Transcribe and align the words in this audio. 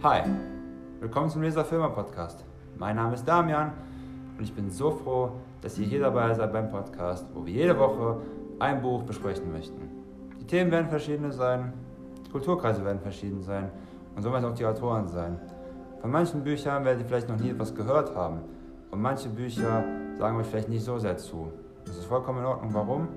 Hi, 0.00 0.22
willkommen 1.00 1.28
zum 1.28 1.42
Leser 1.42 1.64
Filmer 1.64 1.88
Podcast. 1.88 2.44
Mein 2.76 2.94
Name 2.94 3.14
ist 3.14 3.26
Damian 3.26 3.72
und 4.38 4.44
ich 4.44 4.54
bin 4.54 4.70
so 4.70 4.92
froh, 4.92 5.32
dass 5.60 5.76
ihr 5.76 5.86
hier 5.86 5.98
dabei 5.98 6.32
seid 6.34 6.52
beim 6.52 6.70
Podcast, 6.70 7.26
wo 7.34 7.44
wir 7.44 7.52
jede 7.52 7.76
Woche 7.76 8.18
ein 8.60 8.80
Buch 8.80 9.02
besprechen 9.02 9.50
möchten. 9.50 9.88
Die 10.40 10.46
Themen 10.46 10.70
werden 10.70 10.88
verschiedene 10.88 11.32
sein, 11.32 11.72
die 12.24 12.30
Kulturkreise 12.30 12.84
werden 12.84 13.00
verschieden 13.00 13.42
sein 13.42 13.72
und 14.14 14.22
so 14.22 14.32
werden 14.32 14.44
auch 14.44 14.54
die 14.54 14.64
Autoren 14.64 15.08
sein. 15.08 15.40
Von 16.00 16.12
manchen 16.12 16.44
Büchern 16.44 16.84
werdet 16.84 17.02
ihr 17.02 17.08
vielleicht 17.08 17.28
noch 17.28 17.40
nie 17.40 17.50
etwas 17.50 17.74
gehört 17.74 18.14
haben 18.14 18.42
und 18.92 19.02
manche 19.02 19.28
Bücher 19.28 19.82
sagen 20.16 20.36
euch 20.36 20.46
vielleicht 20.46 20.68
nicht 20.68 20.84
so 20.84 20.96
sehr 21.00 21.16
zu. 21.16 21.50
Das 21.84 21.96
ist 21.96 22.04
vollkommen 22.04 22.38
in 22.38 22.44
Ordnung. 22.44 22.72
Warum? 22.72 23.08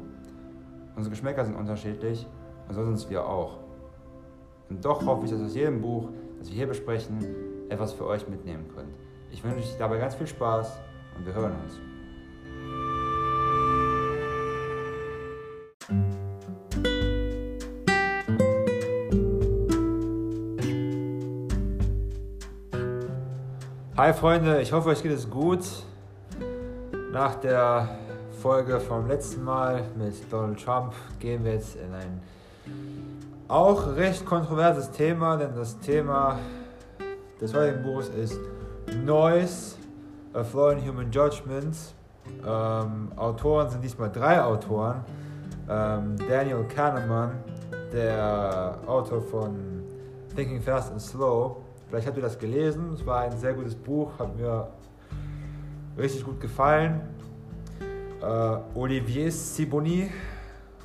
Unsere 0.96 1.12
Geschmäcker 1.12 1.46
sind 1.46 1.58
unterschiedlich 1.58 2.26
und 2.68 2.74
so 2.74 2.84
sind 2.84 2.96
es 2.96 3.08
wir 3.08 3.24
auch. 3.24 3.60
Und 4.72 4.84
doch 4.84 5.06
hoffe 5.06 5.26
ich, 5.26 5.32
dass 5.32 5.44
aus 5.44 5.54
jedem 5.54 5.80
Buch, 5.80 6.10
das 6.42 6.50
wir 6.50 6.56
hier 6.56 6.68
besprechen, 6.68 7.24
etwas 7.70 7.94
für 7.94 8.08
euch 8.08 8.28
mitnehmen 8.28 8.66
könnt. 8.74 8.96
Ich 9.30 9.44
wünsche 9.44 9.60
euch 9.60 9.78
dabei 9.78 10.00
ganz 10.00 10.16
viel 10.16 10.26
Spaß 10.26 10.80
und 11.16 11.26
wir 11.26 11.36
hören 11.36 11.54
uns. 11.62 11.80
Hi 23.96 24.12
Freunde, 24.12 24.62
ich 24.64 24.74
hoffe 24.74 24.90
euch 24.90 25.04
geht 25.04 25.12
es 25.12 25.30
gut. 25.30 25.60
Nach 27.12 27.36
der 27.36 28.00
Folge 28.42 28.80
vom 28.80 29.08
letzten 29.08 29.44
Mal 29.44 29.84
mit 29.96 30.16
Donald 30.32 30.60
Trump 30.60 30.96
gehen 31.20 31.44
wir 31.44 31.54
jetzt 31.54 31.76
in 31.76 31.94
ein 31.94 32.24
auch 33.52 33.98
recht 33.98 34.26
kontroverses 34.26 34.90
Thema, 34.92 35.36
denn 35.36 35.54
das 35.54 35.78
Thema 35.80 36.40
des 37.40 37.54
heutigen 37.54 37.84
Buches 37.84 38.08
ist 38.10 38.40
Noise, 39.04 39.76
A 40.34 40.42
Flaw 40.42 40.72
in 40.72 40.88
Human 40.88 41.12
Judgment. 41.12 41.76
Ähm, 42.48 43.12
Autoren 43.18 43.70
sind 43.70 43.84
diesmal 43.84 44.10
drei 44.10 44.42
Autoren. 44.42 45.04
Ähm, 45.70 46.16
Daniel 46.30 46.64
Kahneman, 46.64 47.44
der 47.92 48.80
Autor 48.88 49.22
von 49.22 49.84
Thinking 50.34 50.62
Fast 50.62 50.94
and 50.94 51.02
Slow. 51.02 51.58
Vielleicht 51.90 52.08
habt 52.08 52.16
ihr 52.16 52.24
das 52.24 52.40
gelesen. 52.40 52.94
Es 52.94 53.06
war 53.06 53.20
ein 53.20 53.38
sehr 53.38 53.54
gutes 53.54 53.76
Buch, 53.76 54.18
hat 54.18 54.34
mir 54.38 54.70
richtig 55.98 56.24
gut 56.24 56.40
gefallen. 56.40 57.02
Äh, 58.22 58.80
Olivier 58.80 59.30
Siboni 59.30 60.10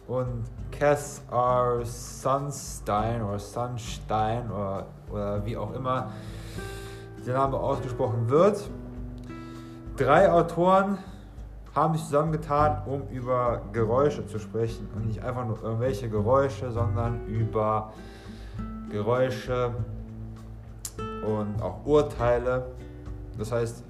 und 0.09 0.45
Cass 0.71 1.23
R. 1.31 1.85
Sunstein 1.85 3.23
oder 3.23 3.39
Sunstein 3.39 4.51
oder, 4.51 4.87
oder 5.11 5.45
wie 5.45 5.57
auch 5.57 5.73
immer 5.75 6.11
der 7.27 7.35
Name 7.35 7.57
ausgesprochen 7.57 8.29
wird. 8.29 8.71
Drei 9.97 10.31
Autoren 10.31 10.99
haben 11.75 11.95
sich 11.95 12.05
zusammengetan, 12.05 12.83
um 12.87 13.09
über 13.09 13.63
Geräusche 13.73 14.27
zu 14.27 14.39
sprechen. 14.39 14.89
Und 14.95 15.07
nicht 15.07 15.23
einfach 15.23 15.45
nur 15.45 15.63
irgendwelche 15.63 16.09
Geräusche, 16.09 16.71
sondern 16.71 17.27
über 17.27 17.93
Geräusche 18.91 19.75
und 21.27 21.61
auch 21.61 21.85
Urteile. 21.85 22.67
Das 23.37 23.53
heißt, 23.53 23.85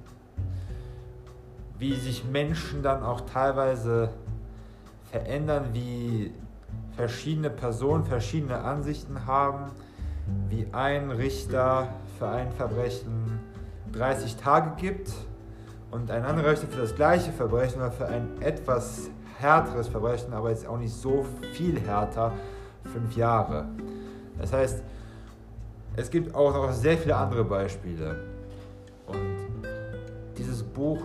wie 1.77 1.93
sich 1.93 2.25
Menschen 2.25 2.81
dann 2.81 3.03
auch 3.03 3.21
teilweise 3.21 4.09
verändern, 5.11 5.69
wie 5.73 6.33
verschiedene 6.95 7.49
Personen 7.49 8.05
verschiedene 8.05 8.59
Ansichten 8.59 9.25
haben, 9.25 9.71
wie 10.49 10.67
ein 10.71 11.11
Richter 11.11 11.89
für 12.17 12.27
ein 12.27 12.51
Verbrechen 12.51 13.39
30 13.93 14.35
Tage 14.35 14.71
gibt 14.77 15.13
und 15.91 16.11
ein 16.11 16.25
anderer 16.25 16.51
Richter 16.51 16.67
für 16.67 16.81
das 16.81 16.95
gleiche 16.95 17.31
Verbrechen 17.31 17.79
oder 17.79 17.91
für 17.91 18.07
ein 18.07 18.41
etwas 18.41 19.09
härteres 19.39 19.87
Verbrechen, 19.87 20.33
aber 20.33 20.49
jetzt 20.49 20.67
auch 20.67 20.77
nicht 20.77 20.93
so 20.93 21.25
viel 21.53 21.79
härter, 21.79 22.33
fünf 22.91 23.15
Jahre. 23.15 23.65
Das 24.39 24.51
heißt, 24.51 24.83
es 25.95 26.09
gibt 26.09 26.33
auch 26.35 26.53
noch 26.53 26.71
sehr 26.73 26.97
viele 26.97 27.15
andere 27.15 27.43
Beispiele. 27.43 28.19
Und 29.07 29.63
dieses 30.37 30.63
Buch 30.63 31.01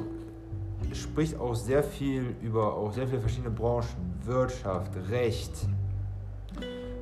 spricht 0.95 1.39
auch 1.39 1.55
sehr 1.55 1.83
viel 1.83 2.37
über 2.43 2.75
auch 2.75 2.93
sehr 2.93 3.07
viele 3.07 3.21
verschiedene 3.21 3.51
Branchen, 3.51 4.19
Wirtschaft, 4.25 4.93
Recht, 5.11 5.53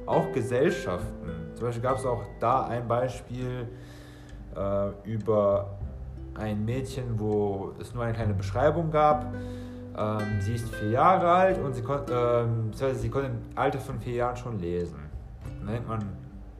auch 0.06 0.32
Gesellschaften. 0.32 1.52
Zum 1.54 1.66
Beispiel 1.66 1.82
gab 1.82 1.98
es 1.98 2.06
auch 2.06 2.22
da 2.40 2.66
ein 2.66 2.86
Beispiel 2.88 3.68
äh, 4.56 4.88
über 5.04 5.78
ein 6.34 6.64
Mädchen, 6.64 7.18
wo 7.18 7.72
es 7.80 7.94
nur 7.94 8.04
eine 8.04 8.12
kleine 8.12 8.34
Beschreibung 8.34 8.90
gab. 8.90 9.32
Ähm, 9.96 10.40
sie 10.40 10.54
ist 10.54 10.74
vier 10.74 10.90
Jahre 10.90 11.28
alt 11.28 11.58
und 11.58 11.74
sie, 11.74 11.82
kon 11.82 12.00
ähm, 12.10 12.70
sie 12.72 13.08
konnte 13.08 13.28
im 13.28 13.38
Alter 13.54 13.80
von 13.80 14.00
vier 14.00 14.14
Jahren 14.14 14.36
schon 14.36 14.58
lesen. 14.58 14.98
Dann 15.58 15.74
denkt 15.74 15.88
man, 15.88 16.00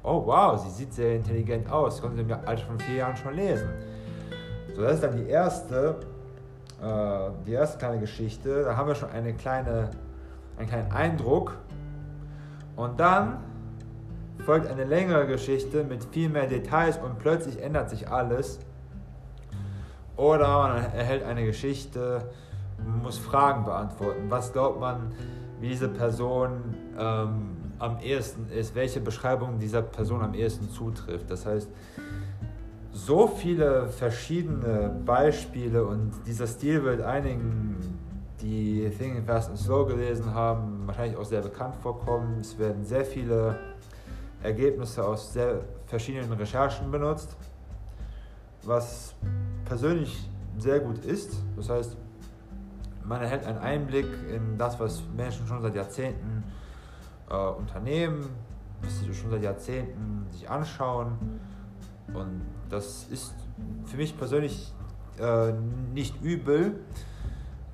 oh 0.03 0.23
wow, 0.27 0.59
sie 0.59 0.71
sieht 0.71 0.93
sehr 0.93 1.17
intelligent 1.17 1.71
aus, 1.71 1.97
sie 1.97 2.03
konnte 2.03 2.21
im 2.21 2.33
Alter 2.33 2.67
von 2.67 2.79
vier 2.81 2.97
Jahren 2.97 3.17
schon 3.17 3.35
lesen. 3.35 3.69
So, 4.75 4.83
das 4.83 4.95
ist 4.95 5.05
dann 5.05 5.17
die 5.17 5.29
erste 5.29 5.97
äh, 6.83 7.31
die 7.47 7.53
erste 7.53 7.79
kleine 7.79 8.01
Geschichte. 8.01 8.65
Da 8.65 8.77
haben 8.77 8.89
wir 8.89 8.95
schon 8.95 9.11
eine 9.11 9.35
kleine, 9.35 9.91
einen 10.57 10.69
kleinen 10.69 10.93
Eindruck. 10.93 11.57
Und 12.77 12.99
dann 12.99 13.39
folgt 14.45 14.67
eine 14.67 14.85
längere 14.85 15.27
Geschichte 15.27 15.85
mit 15.85 16.05
viel 16.05 16.29
mehr 16.29 16.47
Details 16.47 16.99
und 16.99 17.19
plötzlich 17.19 17.63
ändert 17.63 17.91
sich 17.91 18.09
alles. 18.09 18.59
Oder 20.17 20.49
man 20.49 20.77
erhält 20.77 21.23
eine 21.25 21.45
Geschichte, 21.45 22.31
muss 23.03 23.19
Fragen 23.19 23.65
beantworten. 23.65 24.27
Was 24.29 24.53
glaubt 24.53 24.81
man, 24.81 25.13
wie 25.61 25.69
diese 25.69 25.89
Person 25.89 26.75
ähm, 26.99 27.57
am 27.79 27.99
ehesten 28.01 28.51
ist? 28.51 28.75
Welche 28.75 29.01
Beschreibung 29.01 29.59
dieser 29.59 29.83
Person 29.83 30.23
am 30.23 30.35
ehesten 30.35 30.71
zutrifft? 30.71 31.31
Das 31.31 31.47
heißt, 31.47 31.69
so 33.07 33.27
viele 33.27 33.89
verschiedene 33.89 34.91
Beispiele 35.05 35.85
und 35.85 36.13
dieser 36.27 36.47
Stil 36.47 36.85
wird 36.85 37.01
einigen, 37.01 37.77
die 38.43 38.91
Thinking 38.97 39.25
Fast 39.25 39.51
and 39.51 39.59
Slow 39.59 39.87
gelesen 39.87 40.35
haben, 40.35 40.87
wahrscheinlich 40.87 41.17
auch 41.17 41.25
sehr 41.25 41.41
bekannt 41.41 41.77
vorkommen. 41.77 42.41
Es 42.41 42.59
werden 42.59 42.85
sehr 42.85 43.05
viele 43.05 43.57
Ergebnisse 44.43 45.05
aus 45.05 45.33
sehr 45.33 45.63
verschiedenen 45.87 46.33
Recherchen 46.33 46.91
benutzt, 46.91 47.37
was 48.65 49.15
persönlich 49.65 50.29
sehr 50.59 50.81
gut 50.81 51.05
ist. 51.05 51.43
Das 51.57 51.71
heißt, 51.71 51.97
man 53.05 53.23
erhält 53.23 53.47
einen 53.47 53.59
Einblick 53.59 54.07
in 54.35 54.59
das, 54.59 54.79
was 54.79 55.03
Menschen 55.17 55.47
schon 55.47 55.63
seit 55.63 55.75
Jahrzehnten 55.75 56.45
äh, 57.31 57.35
unternehmen, 57.35 58.29
was 58.83 59.01
sie 59.01 59.13
schon 59.15 59.31
seit 59.31 59.43
Jahrzehnten 59.43 60.27
sich 60.31 60.49
anschauen 60.49 61.41
und 62.15 62.43
das 62.69 63.07
ist 63.11 63.35
für 63.87 63.97
mich 63.97 64.17
persönlich 64.17 64.73
äh, 65.19 65.53
nicht 65.93 66.23
übel. 66.23 66.81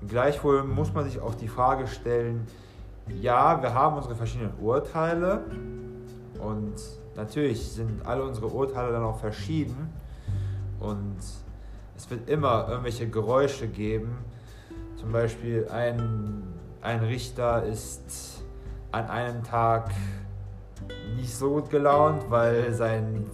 Gleichwohl 0.06 0.64
muss 0.64 0.92
man 0.92 1.04
sich 1.04 1.20
auch 1.20 1.34
die 1.34 1.48
Frage 1.48 1.86
stellen, 1.86 2.46
ja, 3.20 3.62
wir 3.62 3.72
haben 3.72 3.96
unsere 3.96 4.14
verschiedenen 4.14 4.52
Urteile 4.60 5.44
und 6.40 6.74
natürlich 7.14 7.72
sind 7.72 8.04
alle 8.04 8.24
unsere 8.24 8.48
Urteile 8.48 8.92
dann 8.92 9.04
auch 9.04 9.18
verschieden 9.18 9.90
und 10.80 11.16
es 11.96 12.10
wird 12.10 12.28
immer 12.28 12.68
irgendwelche 12.68 13.08
Geräusche 13.08 13.68
geben. 13.68 14.18
Zum 14.96 15.12
Beispiel 15.12 15.68
ein, 15.68 16.42
ein 16.82 17.00
Richter 17.00 17.62
ist 17.64 18.44
an 18.92 19.08
einem 19.08 19.42
Tag 19.42 19.90
nicht 21.16 21.34
so 21.34 21.50
gut 21.50 21.70
gelaunt, 21.70 22.30
weil 22.30 22.72
sein 22.74 23.24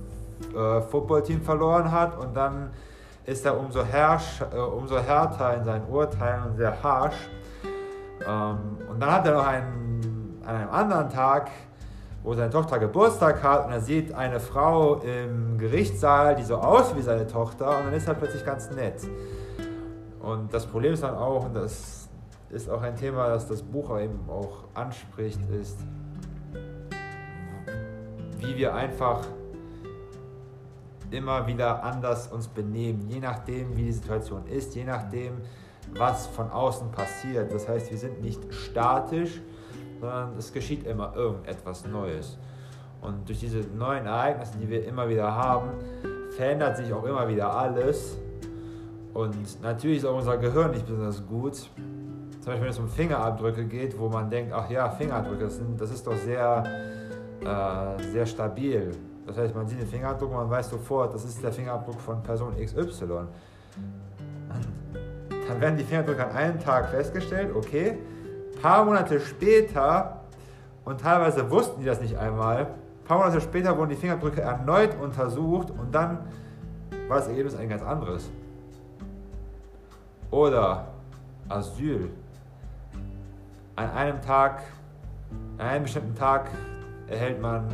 äh, 0.55 0.81
Footballteam 0.83 1.43
verloren 1.43 1.91
hat 1.91 2.19
und 2.19 2.35
dann 2.35 2.71
ist 3.25 3.47
er 3.47 3.59
umso, 3.59 3.85
herrsch, 3.85 4.43
äh, 4.53 4.59
umso 4.59 4.99
härter 4.99 5.57
in 5.57 5.65
seinen 5.65 5.89
Urteilen 5.89 6.45
und 6.45 6.57
sehr 6.57 6.83
harsch. 6.83 7.29
Ähm, 8.27 8.79
und 8.89 9.01
dann 9.01 9.13
hat 9.13 9.27
er 9.27 9.35
noch 9.35 9.47
einen, 9.47 10.41
an 10.45 10.57
einem 10.57 10.71
anderen 10.71 11.09
Tag, 11.09 11.51
wo 12.23 12.35
seine 12.35 12.51
Tochter 12.51 12.79
Geburtstag 12.79 13.43
hat 13.43 13.67
und 13.67 13.73
er 13.73 13.81
sieht 13.81 14.15
eine 14.15 14.39
Frau 14.39 14.97
im 14.97 15.59
Gerichtssaal, 15.59 16.37
die 16.37 16.45
so 16.45 16.57
aussieht 16.57 16.97
wie 16.97 17.03
seine 17.03 17.27
Tochter 17.27 17.79
und 17.79 17.87
dann 17.87 17.95
ist 17.95 18.07
er 18.07 18.15
plötzlich 18.15 18.45
ganz 18.45 18.71
nett. 18.71 19.03
Und 20.21 20.55
das 20.55 20.67
Problem 20.67 20.93
ist 20.93 21.03
dann 21.03 21.17
auch, 21.17 21.47
und 21.47 21.55
das 21.55 22.09
ist 22.51 22.71
auch 22.71 22.83
ein 22.83 22.95
Thema, 22.95 23.29
das 23.29 23.49
das 23.49 23.63
Buch 23.63 23.99
eben 23.99 24.21
auch 24.29 24.65
anspricht, 24.75 25.41
ist, 25.51 25.79
wie 28.39 28.57
wir 28.57 28.75
einfach 28.75 29.21
immer 31.13 31.47
wieder 31.47 31.83
anders 31.83 32.29
uns 32.29 32.49
benehmen, 32.49 33.09
je 33.09 33.21
nachdem, 33.21 33.77
wie 33.77 33.85
die 33.85 33.93
Situation 33.93 34.47
ist, 34.47 34.75
je 34.75 34.85
nachdem, 34.85 35.35
was 35.97 36.27
von 36.27 36.51
außen 36.51 36.91
passiert. 36.91 37.53
Das 37.53 37.69
heißt, 37.69 37.91
wir 37.91 37.99
sind 37.99 38.23
nicht 38.23 38.41
statisch, 38.53 39.41
sondern 40.01 40.37
es 40.39 40.53
geschieht 40.53 40.87
immer 40.87 41.15
irgendetwas 41.15 41.87
Neues. 41.87 42.39
Und 43.01 43.29
durch 43.29 43.41
diese 43.41 43.59
neuen 43.77 44.07
Ereignisse, 44.07 44.59
die 44.59 44.69
wir 44.69 44.87
immer 44.87 45.09
wieder 45.09 45.35
haben, 45.35 45.71
verändert 46.37 46.77
sich 46.77 46.93
auch 46.93 47.05
immer 47.05 47.29
wieder 47.29 47.53
alles. 47.53 48.17
Und 49.13 49.61
natürlich 49.63 49.99
ist 49.99 50.05
auch 50.07 50.17
unser 50.17 50.39
Gehirn 50.39 50.71
nicht 50.71 50.87
besonders 50.87 51.27
gut. 51.27 51.55
Zum 51.55 51.71
Beispiel, 52.47 52.63
wenn 52.63 52.71
es 52.71 52.79
um 52.79 52.89
Fingerabdrücke 52.89 53.65
geht, 53.67 53.99
wo 53.99 54.09
man 54.09 54.31
denkt, 54.31 54.53
ach 54.53 54.71
ja, 54.71 54.89
Fingerabdrücke, 54.89 55.45
das, 55.45 55.57
sind, 55.57 55.81
das 55.81 55.91
ist 55.91 56.07
doch 56.07 56.17
sehr, 56.17 56.65
äh, 57.41 58.03
sehr 58.13 58.27
stabil. 58.27 58.93
Das 59.27 59.37
heißt, 59.37 59.55
man 59.55 59.67
sieht 59.67 59.81
den 59.81 59.87
Fingerabdruck 59.87 60.31
und 60.31 60.37
man 60.37 60.51
weiß 60.51 60.71
sofort, 60.71 61.15
das 61.15 61.25
ist 61.25 61.43
der 61.43 61.53
Fingerabdruck 61.53 62.01
von 62.01 62.23
Person 62.23 62.55
XY. 62.57 63.27
Dann 65.49 65.61
werden 65.61 65.77
die 65.77 65.85
Fingerabdrücke 65.85 66.25
an 66.25 66.33
einem 66.33 66.61
Tag 66.61 66.89
festgestellt, 66.89 67.55
okay. 67.55 67.99
Ein 68.55 68.61
paar 68.61 68.85
Monate 68.85 69.21
später, 69.21 70.21
und 70.85 71.01
teilweise 71.01 71.51
wussten 71.51 71.81
die 71.81 71.87
das 71.87 72.01
nicht 72.01 72.17
einmal, 72.17 72.67
ein 73.03 73.05
paar 73.05 73.19
Monate 73.19 73.41
später 73.41 73.77
wurden 73.77 73.91
die 73.91 73.97
Fingerabdrücke 73.97 74.41
erneut 74.41 74.97
untersucht 75.01 75.71
und 75.71 75.95
dann 75.95 76.19
war 77.09 77.19
das 77.19 77.29
Ergebnis 77.29 77.55
ein 77.55 77.69
ganz 77.69 77.83
anderes. 77.83 78.31
Oder 80.31 80.87
Asyl. 81.49 82.11
An 83.77 83.91
einem 83.91 84.21
Tag, 84.21 84.63
an 85.59 85.67
einem 85.67 85.83
bestimmten 85.85 86.15
Tag 86.15 86.51
erhält 87.09 87.41
man 87.41 87.69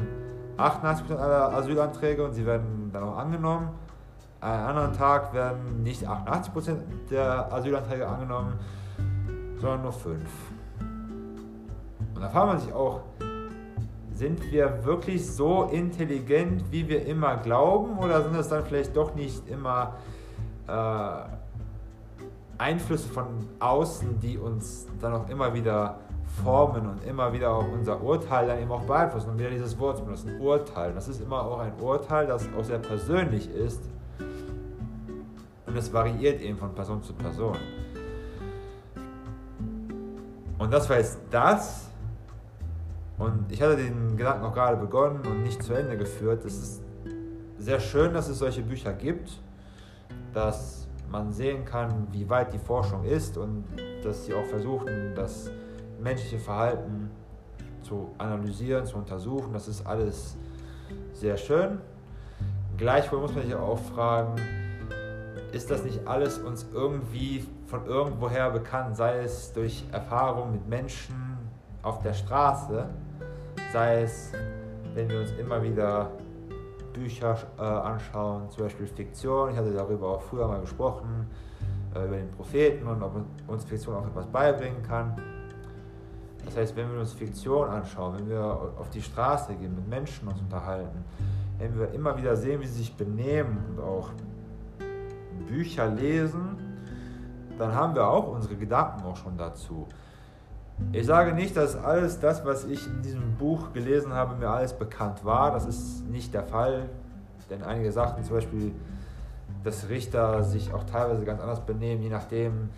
88% 0.59 1.17
aller 1.17 1.55
Asylanträge 1.55 2.25
und 2.25 2.33
sie 2.35 2.45
werden 2.45 2.91
dann 2.93 3.05
auch 3.05 3.17
angenommen. 3.17 3.71
An 4.41 4.53
einem 4.53 4.67
anderen 4.69 4.93
Tag 4.93 5.33
werden 5.33 5.83
nicht 5.83 6.07
88% 6.07 6.77
der 7.11 7.53
Asylanträge 7.53 8.07
angenommen, 8.07 8.55
sondern 9.61 9.83
nur 9.83 9.93
5. 9.93 10.21
Und 12.15 12.23
da 12.23 12.29
fragt 12.29 12.47
man 12.47 12.59
sich 12.59 12.73
auch, 12.73 13.03
sind 14.13 14.51
wir 14.51 14.85
wirklich 14.85 15.25
so 15.31 15.65
intelligent, 15.65 16.65
wie 16.73 16.89
wir 16.89 17.07
immer 17.07 17.37
glauben, 17.37 17.99
oder 17.99 18.23
sind 18.23 18.35
es 18.35 18.49
dann 18.49 18.65
vielleicht 18.65 18.97
doch 18.97 19.15
nicht 19.15 19.49
immer 19.49 19.95
äh, 20.67 21.21
Einflüsse 22.59 23.09
von 23.09 23.27
außen, 23.61 24.19
die 24.19 24.37
uns 24.37 24.89
dann 25.01 25.13
auch 25.15 25.29
immer 25.29 25.55
wieder 25.55 26.01
formen 26.43 26.87
und 26.87 27.05
immer 27.05 27.33
wieder 27.33 27.51
auch 27.51 27.67
unser 27.73 28.03
Urteil 28.03 28.47
dann 28.47 28.61
eben 28.61 28.71
auch 28.71 28.83
beeinflussen 28.83 29.31
und 29.31 29.39
wieder 29.39 29.51
dieses 29.51 29.79
Wort 29.79 30.05
benutzen, 30.05 30.41
Urteil. 30.41 30.93
Das 30.93 31.09
ist 31.09 31.21
immer 31.21 31.43
auch 31.43 31.59
ein 31.59 31.73
Urteil, 31.81 32.27
das 32.27 32.49
auch 32.59 32.65
sehr 32.65 32.79
persönlich 32.79 33.51
ist 33.51 33.81
und 35.67 35.77
es 35.77 35.93
variiert 35.93 36.41
eben 36.41 36.57
von 36.57 36.75
Person 36.75 37.03
zu 37.03 37.13
Person. 37.13 37.57
Und 40.59 40.73
das 40.73 40.89
war 40.89 40.97
jetzt 40.97 41.19
das. 41.31 41.89
Und 43.19 43.51
ich 43.51 43.61
hatte 43.61 43.77
den 43.77 44.17
Gedanken 44.17 44.45
auch 44.45 44.55
gerade 44.55 44.77
begonnen 44.77 45.21
und 45.27 45.43
nicht 45.43 45.63
zu 45.63 45.75
Ende 45.75 45.97
geführt. 45.97 46.45
Es 46.45 46.59
ist 46.59 46.83
sehr 47.59 47.81
schön, 47.81 48.13
dass 48.13 48.29
es 48.29 48.39
solche 48.39 48.63
Bücher 48.63 48.93
gibt, 48.93 49.41
dass 50.33 50.87
man 51.11 51.33
sehen 51.33 51.65
kann, 51.65 52.07
wie 52.13 52.29
weit 52.29 52.53
die 52.53 52.59
Forschung 52.59 53.05
ist 53.05 53.37
und 53.37 53.65
dass 54.05 54.27
sie 54.27 54.35
auch 54.35 54.45
versuchen, 54.45 55.15
das 55.15 55.51
menschliche 56.01 56.39
Verhalten 56.39 57.11
zu 57.83 58.11
analysieren, 58.19 58.85
zu 58.85 58.97
untersuchen. 58.97 59.53
Das 59.53 59.69
ist 59.69 59.87
alles 59.87 60.37
sehr 61.13 61.37
schön. 61.37 61.79
Gleichwohl 62.77 63.21
muss 63.21 63.35
man 63.35 63.45
sich 63.45 63.55
auch 63.55 63.79
fragen, 63.79 64.37
ist 65.53 65.71
das 65.71 65.83
nicht 65.85 66.07
alles 66.07 66.39
uns 66.39 66.67
irgendwie 66.73 67.45
von 67.67 67.87
irgendwoher 67.87 68.51
bekannt, 68.51 68.97
sei 68.97 69.21
es 69.21 69.53
durch 69.53 69.85
Erfahrung 69.93 70.53
mit 70.53 70.69
Menschen 70.69 71.39
auf 71.83 72.03
der 72.03 72.13
Straße, 72.13 72.87
sei 73.73 74.03
es, 74.03 74.33
wenn 74.95 75.09
wir 75.09 75.21
uns 75.21 75.31
immer 75.33 75.63
wieder 75.63 76.11
Bücher 76.93 77.37
äh, 77.59 77.63
anschauen, 77.63 78.51
zum 78.51 78.65
Beispiel 78.65 78.87
Fiktion. 78.87 79.51
Ich 79.51 79.57
hatte 79.57 79.73
darüber 79.73 80.09
auch 80.09 80.23
früher 80.23 80.47
mal 80.47 80.61
gesprochen, 80.61 81.29
äh, 81.95 82.05
über 82.05 82.17
den 82.17 82.31
Propheten 82.31 82.87
und 82.87 83.03
ob 83.03 83.13
uns 83.47 83.65
Fiktion 83.65 83.97
auch 83.97 84.07
etwas 84.07 84.27
beibringen 84.27 84.83
kann. 84.83 85.15
Das 86.49 86.57
heißt, 86.57 86.77
wenn 86.77 86.91
wir 86.91 87.01
uns 87.01 87.13
Fiktion 87.13 87.69
anschauen, 87.69 88.17
wenn 88.19 88.31
wir 88.31 88.43
auf 88.43 88.89
die 88.89 89.03
Straße 89.03 89.55
gehen, 89.55 89.75
mit 89.75 89.87
Menschen 89.87 90.27
uns 90.29 90.41
unterhalten, 90.41 91.05
wenn 91.59 91.79
wir 91.79 91.93
immer 91.93 92.17
wieder 92.17 92.37
sehen, 92.37 92.63
wie 92.63 92.67
sie 92.67 92.79
sich 92.79 92.97
benehmen 92.97 93.59
und 93.71 93.81
auch 93.83 94.11
Bücher 95.47 95.89
lesen, 95.89 96.57
dann 97.59 97.75
haben 97.75 97.95
wir 97.95 98.09
auch 98.09 98.29
unsere 98.29 98.57
Gedanken 98.57 99.05
auch 99.05 99.17
schon 99.17 99.37
dazu. 99.37 99.87
Ich 100.93 101.05
sage 101.05 101.35
nicht, 101.35 101.55
dass 101.55 101.77
alles 101.77 102.19
das, 102.19 102.47
was 102.47 102.65
ich 102.65 102.87
in 102.87 103.03
diesem 103.03 103.37
Buch 103.37 103.75
gelesen 103.75 104.15
habe, 104.15 104.35
mir 104.37 104.49
alles 104.49 104.73
bekannt 104.73 105.25
war. 105.25 105.51
Das 105.51 105.67
ist 105.67 106.09
nicht 106.09 106.33
der 106.33 106.45
Fall. 106.45 106.89
Denn 107.51 107.63
einige 107.63 107.93
sagten 107.93 108.25
zum 108.25 108.37
Beispiel, 108.37 108.73
dass 109.65 109.89
Richter 109.91 110.45
sich 110.45 110.73
auch 110.73 110.85
teilweise 110.85 111.25
ganz 111.25 111.41
anders 111.43 111.61
benehmen, 111.61 112.03
je 112.03 112.11
nachdem, 112.11 112.71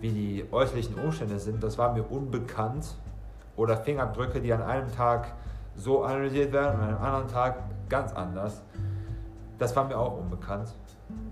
wie 0.00 0.10
die 0.10 0.44
äußerlichen 0.50 0.96
Umstände 0.96 1.38
sind. 1.38 1.62
Das 1.62 1.78
war 1.78 1.94
mir 1.94 2.02
unbekannt. 2.02 2.96
Oder 3.56 3.76
Fingerabdrücke, 3.76 4.40
die 4.40 4.52
an 4.52 4.62
einem 4.62 4.92
Tag 4.92 5.32
so 5.74 6.04
analysiert 6.04 6.52
werden 6.52 6.76
und 6.76 6.82
an 6.82 6.88
einem 6.88 7.02
anderen 7.02 7.28
Tag 7.28 7.56
ganz 7.88 8.12
anders. 8.12 8.62
Das 9.58 9.74
war 9.74 9.84
mir 9.84 9.98
auch 9.98 10.18
unbekannt. 10.18 10.74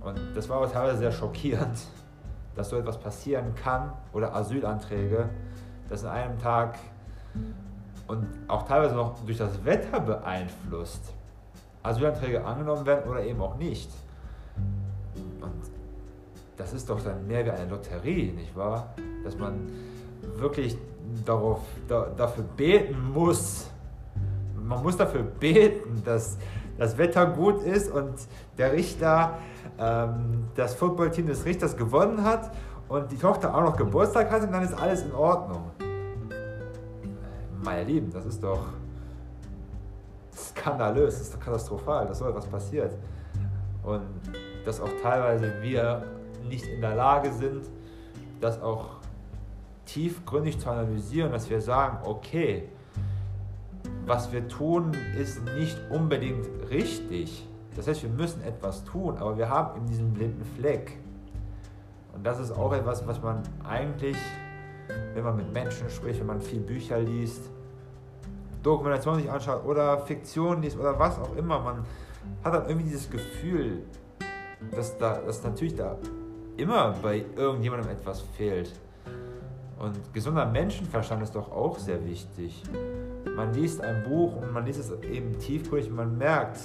Und 0.01 0.19
das 0.35 0.49
war 0.49 0.59
aber 0.59 0.71
teilweise 0.71 0.99
sehr 0.99 1.13
schockierend, 1.13 1.79
dass 2.55 2.71
so 2.71 2.79
etwas 2.79 2.99
passieren 2.99 3.55
kann 3.55 3.93
oder 4.13 4.35
Asylanträge, 4.35 5.29
dass 5.89 6.05
an 6.05 6.13
einem 6.13 6.39
Tag 6.39 6.79
und 8.07 8.27
auch 8.49 8.67
teilweise 8.67 8.95
noch 8.95 9.19
durch 9.25 9.39
das 9.39 9.65
Wetter 9.65 10.01
beeinflusst 10.01 11.15
Asylanträge 11.85 12.45
angenommen 12.45 12.87
werden 12.87 13.09
oder 13.11 13.23
eben 13.23 13.41
auch 13.41 13.57
nicht. 13.57 13.91
Und 15.41 15.71
das 16.57 16.73
ist 16.73 16.89
doch 16.89 17.01
dann 17.03 17.27
mehr 17.27 17.45
wie 17.45 17.51
eine 17.51 17.69
Lotterie, 17.69 18.33
nicht 18.33 18.57
wahr? 18.57 18.95
Dass 19.23 19.37
man 19.37 19.71
wirklich 20.37 20.77
darauf, 21.25 21.61
da, 21.89 22.09
dafür 22.17 22.45
beten 22.57 23.13
muss. 23.13 23.69
Man 24.57 24.83
muss 24.83 24.97
dafür 24.97 25.23
beten, 25.23 26.03
dass 26.05 26.39
das 26.79 26.97
Wetter 26.99 27.27
gut 27.27 27.63
ist 27.63 27.91
und 27.91 28.15
der 28.59 28.73
Richter, 28.73 29.39
ähm, 29.79 30.45
das 30.57 30.75
Footballteam 30.75 31.27
des 31.27 31.45
Richters 31.45 31.77
gewonnen 31.77 32.25
hat 32.25 32.51
und 32.89 33.11
die 33.13 33.19
Tochter 33.19 33.55
auch 33.55 33.63
noch 33.63 33.77
Geburtstag 33.77 34.31
hat 34.31 34.43
und 34.43 34.53
dann 34.53 34.63
ist 34.63 34.75
alles 34.75 35.03
in 35.03 35.13
Ordnung. 35.13 35.71
Meine 37.63 37.85
Lieben, 37.85 38.11
das 38.13 38.27
ist 38.27 38.43
doch 38.43 38.67
skandalös, 40.37 41.19
das 41.19 41.29
ist 41.29 41.35
doch 41.35 41.41
katastrophal, 41.41 42.07
dass 42.07 42.19
so 42.19 42.29
etwas 42.29 42.47
passiert. 42.47 42.95
Und 43.83 44.03
dass 44.65 44.81
auch 44.81 44.91
teilweise 45.03 45.53
wir 45.63 46.05
nicht 46.49 46.67
in 46.67 46.81
der 46.81 46.95
Lage 46.95 47.33
sind, 47.33 47.65
das 48.41 48.61
auch 48.61 48.97
tiefgründig 49.87 50.59
zu 50.59 50.71
analysieren, 50.71 51.33
dass 51.33 51.51
wir 51.51 51.61
sagen, 51.61 51.99
okay, 52.05 52.69
was 54.07 54.33
wir 54.33 54.49
tun, 54.49 54.93
ist 55.19 55.43
nicht 55.57 55.79
unbedingt 55.91 56.47
richtig. 56.71 57.47
Das 57.77 57.89
heißt, 57.89 58.03
wir 58.03 58.11
müssen 58.11 58.43
etwas 58.43 58.85
tun, 58.85 59.17
aber 59.19 59.37
wir 59.37 59.49
haben 59.49 59.77
eben 59.77 59.87
diesen 59.87 60.13
blinden 60.13 60.45
Fleck. 60.59 60.99
Und 62.15 62.25
das 62.25 62.39
ist 62.39 62.53
auch 62.53 62.73
etwas, 62.73 63.07
was 63.07 63.21
man 63.21 63.43
eigentlich, 63.69 64.17
wenn 65.15 65.25
man 65.25 65.37
mit 65.37 65.53
Menschen 65.53 65.91
spricht, 65.91 66.21
wenn 66.21 66.27
man 66.27 66.41
viel 66.41 66.61
Bücher 66.61 67.01
liest, 67.01 67.51
Dokumentation 68.63 69.17
sich 69.17 69.31
anschaut 69.31 69.65
oder 69.65 69.99
Fiktion 69.99 70.63
liest 70.63 70.79
oder 70.79 70.99
was 70.99 71.19
auch 71.19 71.37
immer, 71.37 71.61
man 71.61 71.85
hat 72.43 72.55
dann 72.55 72.69
irgendwie 72.69 72.89
dieses 72.89 73.11
Gefühl, 73.11 73.83
dass, 74.71 74.97
da, 74.97 75.21
dass 75.21 75.43
natürlich 75.43 75.75
da 75.75 75.97
immer 76.57 76.95
bei 77.03 77.25
irgendjemandem 77.37 77.91
etwas 77.91 78.21
fehlt. 78.21 78.73
Und 79.79 80.13
gesunder 80.13 80.47
Menschenverstand 80.47 81.23
ist 81.23 81.35
doch 81.35 81.51
auch 81.51 81.79
sehr 81.79 82.05
wichtig. 82.05 82.63
Man 83.37 83.53
liest 83.53 83.83
ein 83.83 84.05
Buch 84.05 84.37
und 84.37 84.53
man 84.53 84.65
liest 84.65 84.81
es 84.81 84.93
eben 85.03 85.39
tiefgründig 85.39 85.91
und 85.91 85.97
man 85.97 86.17
merkt, 86.17 86.61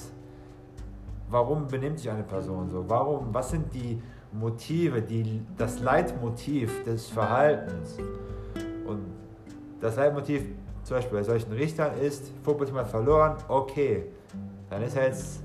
warum 1.30 1.68
benimmt 1.68 2.00
sich 2.00 2.10
eine 2.10 2.24
Person 2.24 2.70
so? 2.70 2.86
Warum, 2.88 3.34
was 3.34 3.50
sind 3.52 3.74
die 3.74 4.02
Motive, 4.32 5.02
die, 5.02 5.42
das 5.58 5.80
Leitmotiv 5.80 6.84
des 6.84 7.08
Verhaltens? 7.08 7.98
Und 8.86 9.06
das 9.82 9.96
Leitmotiv 9.96 10.44
zum 10.84 10.98
Beispiel 10.98 11.18
bei 11.18 11.24
solchen 11.24 11.52
Richtern 11.54 11.98
ist, 12.00 12.32
Fokus 12.44 12.72
hat 12.74 12.88
verloren, 12.88 13.36
okay, 13.48 14.06
dann 14.70 14.82
ist 14.84 14.96
er 14.96 15.06
jetzt 15.06 15.42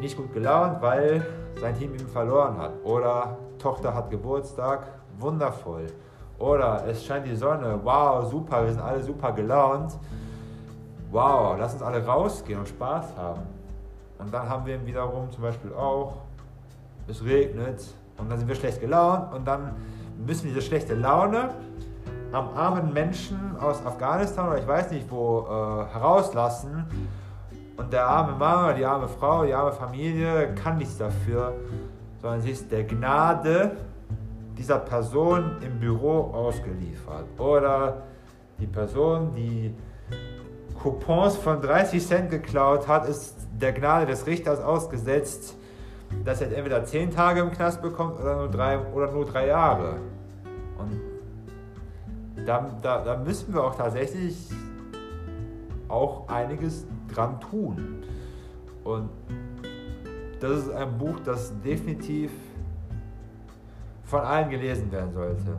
nicht 0.00 0.16
gut 0.16 0.32
gelaunt, 0.32 0.80
weil 0.80 1.24
sein 1.60 1.76
Team 1.76 1.94
ihm 1.94 2.08
verloren 2.08 2.56
hat. 2.56 2.72
Oder 2.84 3.36
Tochter 3.58 3.94
hat 3.94 4.10
Geburtstag, 4.10 4.86
wundervoll. 5.18 5.86
Oder 6.38 6.84
es 6.86 7.04
scheint 7.04 7.26
die 7.26 7.34
Sonne, 7.34 7.80
wow, 7.82 8.30
super, 8.30 8.64
wir 8.64 8.72
sind 8.72 8.82
alle 8.82 9.02
super 9.02 9.32
gelaunt. 9.32 9.98
Wow, 11.10 11.56
lass 11.58 11.72
uns 11.74 11.82
alle 11.82 12.04
rausgehen 12.04 12.60
und 12.60 12.68
Spaß 12.68 13.16
haben. 13.16 13.42
Und 14.18 14.32
dann 14.32 14.48
haben 14.48 14.66
wir 14.66 14.84
wiederum 14.86 15.30
zum 15.30 15.42
Beispiel 15.42 15.72
auch, 15.72 16.14
es 17.08 17.24
regnet 17.24 17.82
und 18.18 18.30
dann 18.30 18.38
sind 18.38 18.48
wir 18.48 18.54
schlecht 18.54 18.80
gelaunt 18.80 19.32
und 19.32 19.46
dann 19.46 19.74
müssen 20.26 20.44
wir 20.44 20.54
diese 20.54 20.66
schlechte 20.66 20.94
Laune 20.94 21.50
am 22.32 22.50
armen 22.54 22.92
Menschen 22.92 23.56
aus 23.58 23.84
Afghanistan 23.86 24.48
oder 24.48 24.58
ich 24.58 24.66
weiß 24.66 24.90
nicht 24.90 25.10
wo 25.10 25.40
äh, 25.40 25.92
herauslassen 25.92 26.84
Und 27.78 27.92
der 27.92 28.06
arme 28.06 28.36
Mann, 28.36 28.76
die 28.76 28.84
arme 28.84 29.08
Frau, 29.08 29.44
die 29.44 29.54
arme 29.54 29.72
Familie 29.72 30.54
kann 30.54 30.78
nichts 30.78 30.98
dafür, 30.98 31.54
sondern 32.20 32.42
sie 32.42 32.50
ist 32.50 32.70
der 32.70 32.84
Gnade 32.84 33.76
dieser 34.58 34.78
Person 34.78 35.56
im 35.62 35.78
Büro 35.78 36.32
ausgeliefert. 36.32 37.26
Oder 37.38 38.02
die 38.58 38.66
Person, 38.66 39.34
die 39.34 39.74
Coupons 40.82 41.36
von 41.36 41.60
30 41.60 42.04
Cent 42.04 42.30
geklaut 42.30 42.88
hat, 42.88 43.08
ist 43.08 43.36
der 43.60 43.72
Gnade 43.72 44.06
des 44.06 44.26
Richters 44.26 44.60
ausgesetzt, 44.60 45.56
dass 46.24 46.40
er 46.40 46.52
entweder 46.56 46.84
10 46.84 47.10
Tage 47.10 47.40
im 47.40 47.50
Knast 47.50 47.82
bekommt 47.82 48.18
oder 48.20 48.36
nur 48.36 48.48
drei, 48.48 48.78
oder 48.78 49.10
nur 49.12 49.24
drei 49.24 49.46
Jahre. 49.46 49.96
Und 50.78 51.00
da, 52.46 52.70
da, 52.82 53.04
da 53.04 53.16
müssen 53.16 53.52
wir 53.52 53.62
auch 53.62 53.74
tatsächlich 53.74 54.36
auch 55.88 56.28
einiges 56.28 56.86
dran 57.12 57.40
tun. 57.40 58.02
Und 58.84 59.10
das 60.40 60.58
ist 60.58 60.70
ein 60.70 60.96
Buch, 60.98 61.18
das 61.24 61.52
definitiv 61.62 62.30
von 64.08 64.20
allen 64.20 64.48
gelesen 64.48 64.90
werden 64.90 65.12
sollte. 65.12 65.58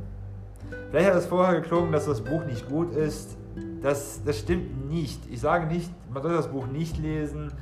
Vielleicht 0.90 1.10
hat 1.10 1.16
es 1.16 1.26
vorher 1.28 1.62
geklungen, 1.62 1.92
dass 1.92 2.06
das 2.06 2.22
Buch 2.22 2.44
nicht 2.46 2.68
gut 2.68 2.94
ist. 2.94 3.38
Das, 3.82 4.22
das 4.26 4.40
stimmt 4.40 4.90
nicht. 4.90 5.22
Ich 5.30 5.40
sage 5.40 5.68
nicht, 5.68 5.92
man 6.12 6.24
soll 6.24 6.34
das 6.34 6.48
Buch 6.48 6.66
nicht 6.68 6.98
lesen, 6.98 7.54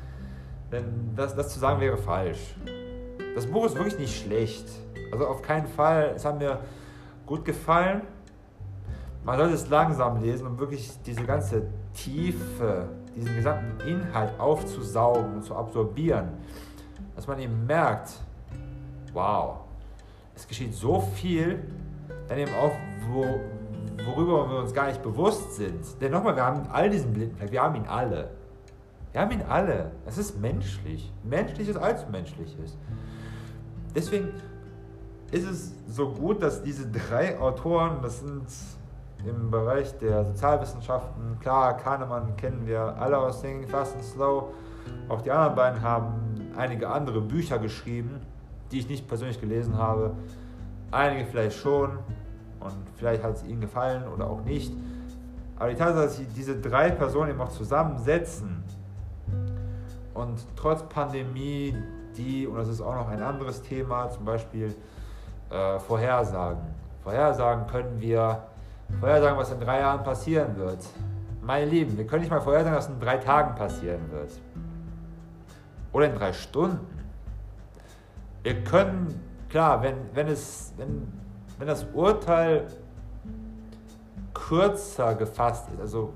denn 0.71 1.13
das, 1.15 1.35
das 1.35 1.49
zu 1.49 1.59
sagen 1.59 1.81
wäre 1.81 1.97
falsch. 1.97 2.55
Das 3.35 3.45
Buch 3.45 3.65
ist 3.65 3.75
wirklich 3.75 3.99
nicht 3.99 4.23
schlecht. 4.23 4.65
Also 5.11 5.27
auf 5.27 5.41
keinen 5.41 5.67
Fall. 5.67 6.13
Es 6.15 6.25
hat 6.25 6.39
mir 6.39 6.59
gut 7.25 7.43
gefallen. 7.43 8.01
Man 9.23 9.37
sollte 9.37 9.55
es 9.55 9.69
langsam 9.69 10.21
lesen, 10.21 10.47
um 10.47 10.57
wirklich 10.57 10.89
diese 11.05 11.23
ganze 11.25 11.63
Tiefe, 11.93 12.87
diesen 13.13 13.35
gesamten 13.35 13.81
Inhalt 13.81 14.39
aufzusaugen 14.39 15.35
und 15.35 15.43
zu 15.43 15.53
absorbieren. 15.53 16.29
Dass 17.15 17.27
man 17.27 17.39
eben 17.39 17.65
merkt, 17.65 18.21
wow, 19.11 19.66
es 20.37 20.47
geschieht 20.47 20.73
so 20.73 21.01
viel, 21.15 21.59
dann 22.27 22.37
eben 22.37 22.53
auch, 22.53 22.71
wo, 23.09 23.25
worüber 24.05 24.49
wir 24.49 24.59
uns 24.59 24.73
gar 24.73 24.87
nicht 24.87 25.01
bewusst 25.01 25.55
sind. 25.55 25.83
Denn 25.99 26.11
nochmal, 26.11 26.35
wir 26.35 26.45
haben 26.45 26.67
all 26.71 26.89
diesen 26.89 27.11
blinden 27.11 27.35
Fleck, 27.35 27.51
wir 27.51 27.63
haben 27.63 27.75
ihn 27.75 27.87
alle. 27.87 28.29
Wir 29.11 29.21
haben 29.21 29.31
ihn 29.31 29.41
alle. 29.41 29.91
Es 30.05 30.19
ist 30.19 30.39
menschlich. 30.39 31.11
Menschliches 31.23 31.75
als 31.75 32.07
menschliches. 32.09 32.77
Deswegen 33.95 34.29
ist 35.31 35.49
es 35.49 35.73
so 35.87 36.13
gut, 36.13 36.43
dass 36.43 36.61
diese 36.61 36.87
drei 36.87 37.39
Autoren, 37.39 37.97
das 38.03 38.19
sind 38.19 38.45
im 39.25 39.49
Bereich 39.49 39.97
der 39.97 40.23
Sozialwissenschaften, 40.23 41.39
klar, 41.39 41.75
Kahnemann 41.77 42.37
kennen 42.37 42.67
wir 42.67 42.79
alle 42.79 43.17
aus 43.17 43.41
Thinking 43.41 43.67
Fast 43.67 43.95
and 43.95 44.03
Slow, 44.03 44.53
auch 45.09 45.21
die 45.21 45.31
anderen 45.31 45.55
beiden 45.55 45.81
haben 45.81 46.13
einige 46.55 46.87
andere 46.87 47.21
Bücher 47.21 47.57
geschrieben, 47.57 48.21
die 48.71 48.79
ich 48.79 48.89
nicht 48.89 49.07
persönlich 49.07 49.39
gelesen 49.39 49.77
habe, 49.77 50.15
einige 50.91 51.25
vielleicht 51.25 51.57
schon 51.57 51.99
und 52.59 52.73
vielleicht 52.95 53.23
hat 53.23 53.35
es 53.35 53.43
ihnen 53.43 53.61
gefallen 53.61 54.07
oder 54.07 54.29
auch 54.29 54.41
nicht. 54.43 54.73
Aber 55.57 55.69
die 55.69 55.75
Tatsache, 55.75 56.03
dass 56.03 56.17
sie 56.17 56.25
diese 56.25 56.59
drei 56.59 56.91
Personen 56.91 57.31
eben 57.31 57.41
auch 57.41 57.49
zusammensetzen 57.49 58.63
und 60.13 60.45
trotz 60.55 60.83
Pandemie, 60.83 61.75
die, 62.15 62.47
und 62.47 62.57
das 62.57 62.67
ist 62.67 62.81
auch 62.81 62.95
noch 62.95 63.07
ein 63.07 63.21
anderes 63.21 63.61
Thema, 63.61 64.09
zum 64.09 64.25
Beispiel 64.25 64.75
äh, 65.49 65.79
Vorhersagen. 65.79 66.61
Vorhersagen 67.03 67.67
können 67.67 67.99
wir, 67.99 68.43
vorhersagen, 68.99 69.37
was 69.37 69.51
in 69.51 69.59
drei 69.59 69.79
Jahren 69.79 70.03
passieren 70.03 70.57
wird. 70.57 70.85
Meine 71.41 71.65
Lieben, 71.65 71.97
wir 71.97 72.05
können 72.05 72.21
nicht 72.21 72.31
mal 72.31 72.41
vorhersagen, 72.41 72.77
was 72.77 72.89
in 72.89 72.99
drei 72.99 73.17
Tagen 73.17 73.55
passieren 73.55 74.11
wird. 74.11 74.31
Oder 75.93 76.07
in 76.07 76.15
drei 76.15 76.33
Stunden. 76.33 76.96
Wir 78.47 78.63
können, 78.63 79.19
klar, 79.49 79.83
wenn, 79.83 79.95
wenn, 80.13 80.29
es, 80.29 80.71
wenn, 80.77 81.05
wenn 81.59 81.67
das 81.67 81.85
Urteil 81.93 82.65
kürzer 84.33 85.15
gefasst 85.15 85.67
ist, 85.73 85.81
also 85.81 86.13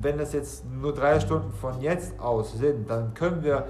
wenn 0.00 0.20
es 0.20 0.32
jetzt 0.32 0.64
nur 0.70 0.94
drei 0.94 1.18
Stunden 1.18 1.50
von 1.50 1.80
jetzt 1.80 2.20
aus 2.20 2.52
sind, 2.52 2.88
dann 2.88 3.14
können 3.14 3.42
wir 3.42 3.66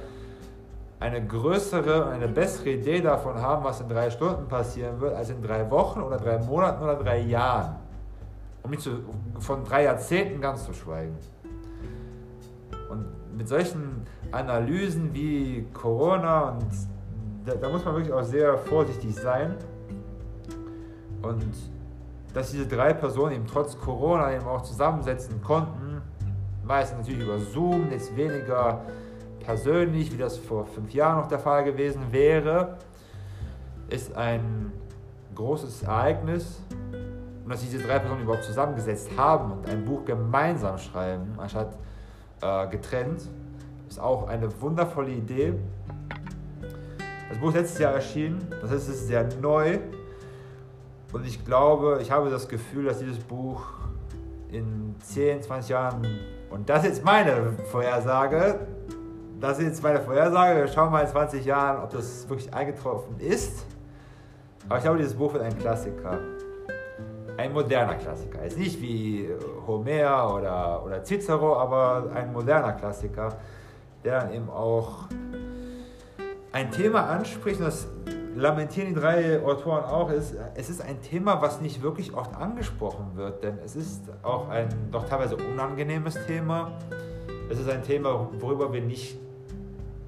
eine 0.98 1.26
größere, 1.26 2.10
eine 2.10 2.28
bessere 2.28 2.68
Idee 2.68 3.00
davon 3.00 3.40
haben, 3.40 3.64
was 3.64 3.80
in 3.80 3.88
drei 3.88 4.10
Stunden 4.10 4.46
passieren 4.46 5.00
wird, 5.00 5.14
als 5.14 5.30
in 5.30 5.40
drei 5.40 5.70
Wochen 5.70 6.02
oder 6.02 6.18
drei 6.18 6.36
Monaten 6.36 6.82
oder 6.82 6.96
drei 6.96 7.20
Jahren. 7.20 7.76
Um 8.62 8.72
nicht 8.72 8.82
zu, 8.82 8.90
von 9.38 9.64
drei 9.64 9.84
Jahrzehnten 9.84 10.42
ganz 10.42 10.66
zu 10.66 10.74
schweigen. 10.74 11.16
Und 12.90 13.06
mit 13.38 13.48
solchen 13.48 14.06
Analysen 14.32 15.14
wie 15.14 15.66
Corona 15.72 16.50
und 16.50 16.66
da, 17.50 17.56
da 17.56 17.68
muss 17.68 17.84
man 17.84 17.94
wirklich 17.94 18.12
auch 18.12 18.22
sehr 18.22 18.56
vorsichtig 18.56 19.14
sein. 19.14 19.56
Und 21.22 21.54
dass 22.32 22.52
diese 22.52 22.66
drei 22.66 22.92
Personen 22.92 23.34
eben 23.34 23.46
trotz 23.46 23.78
Corona 23.78 24.34
eben 24.34 24.46
auch 24.46 24.62
zusammensetzen 24.62 25.42
konnten, 25.42 26.00
meistens 26.64 26.98
natürlich 27.00 27.24
über 27.24 27.38
Zoom, 27.38 27.90
jetzt 27.90 28.16
weniger 28.16 28.82
persönlich, 29.44 30.12
wie 30.12 30.16
das 30.16 30.38
vor 30.38 30.66
fünf 30.66 30.92
Jahren 30.94 31.20
noch 31.20 31.28
der 31.28 31.40
Fall 31.40 31.64
gewesen 31.64 32.00
wäre, 32.10 32.78
ist 33.88 34.14
ein 34.16 34.72
großes 35.34 35.82
Ereignis. 35.82 36.62
Und 37.44 37.50
dass 37.50 37.62
diese 37.62 37.78
drei 37.78 37.98
Personen 37.98 38.22
überhaupt 38.22 38.44
zusammengesetzt 38.44 39.10
haben 39.16 39.50
und 39.52 39.68
ein 39.68 39.84
Buch 39.84 40.04
gemeinsam 40.04 40.78
schreiben, 40.78 41.34
anstatt 41.36 41.76
äh, 42.42 42.68
getrennt, 42.68 43.22
ist 43.88 43.98
auch 43.98 44.28
eine 44.28 44.48
wundervolle 44.60 45.10
Idee. 45.10 45.54
Das 47.30 47.38
Buch 47.38 47.48
ist 47.50 47.54
letztes 47.54 47.78
Jahr 47.78 47.94
erschienen, 47.94 48.44
das 48.60 48.72
heißt, 48.72 48.88
es 48.88 48.96
ist 48.96 49.06
sehr 49.06 49.24
neu. 49.40 49.78
Und 51.12 51.24
ich 51.24 51.44
glaube, 51.44 52.00
ich 52.02 52.10
habe 52.10 52.28
das 52.28 52.48
Gefühl, 52.48 52.86
dass 52.86 52.98
dieses 52.98 53.20
Buch 53.20 53.62
in 54.50 54.96
10, 55.00 55.40
20 55.42 55.70
Jahren, 55.70 56.06
und 56.50 56.68
das 56.68 56.84
ist 56.84 57.04
meine 57.04 57.52
Vorhersage, 57.70 58.66
das 59.40 59.60
ist 59.60 59.64
jetzt 59.64 59.82
meine 59.82 60.00
Vorhersage. 60.00 60.58
Wir 60.58 60.66
schauen 60.66 60.90
mal 60.90 61.02
in 61.02 61.06
20 61.06 61.44
Jahren, 61.44 61.84
ob 61.84 61.90
das 61.90 62.28
wirklich 62.28 62.52
eingetroffen 62.52 63.20
ist. 63.20 63.64
Aber 64.68 64.78
ich 64.78 64.82
glaube, 64.82 64.98
dieses 64.98 65.14
Buch 65.14 65.32
wird 65.32 65.44
ein 65.44 65.56
Klassiker. 65.56 66.18
Ein 67.36 67.52
moderner 67.52 67.94
Klassiker. 67.94 68.42
Jetzt 68.42 68.58
nicht 68.58 68.82
wie 68.82 69.30
Homer 69.68 70.34
oder, 70.34 70.84
oder 70.84 71.04
Cicero, 71.04 71.56
aber 71.56 72.10
ein 72.12 72.32
moderner 72.32 72.72
Klassiker, 72.72 73.38
der 74.04 74.20
dann 74.20 74.34
eben 74.34 74.50
auch 74.50 75.06
ein 76.52 76.70
Thema 76.70 77.06
anspricht, 77.08 77.60
und 77.60 77.66
das 77.66 77.88
lamentieren 78.34 78.88
die 78.88 78.94
drei 78.94 79.42
Autoren 79.44 79.84
auch, 79.84 80.10
ist, 80.10 80.34
es 80.54 80.70
ist 80.70 80.82
ein 80.82 81.00
Thema, 81.02 81.42
was 81.42 81.60
nicht 81.60 81.82
wirklich 81.82 82.14
oft 82.14 82.34
angesprochen 82.36 83.12
wird, 83.14 83.42
denn 83.42 83.58
es 83.64 83.76
ist 83.76 84.02
auch 84.22 84.48
ein 84.48 84.68
doch 84.90 85.08
teilweise 85.08 85.36
unangenehmes 85.36 86.14
Thema. 86.26 86.72
Es 87.50 87.58
ist 87.58 87.68
ein 87.68 87.82
Thema, 87.82 88.28
worüber 88.38 88.72
wir 88.72 88.80
nicht 88.80 89.18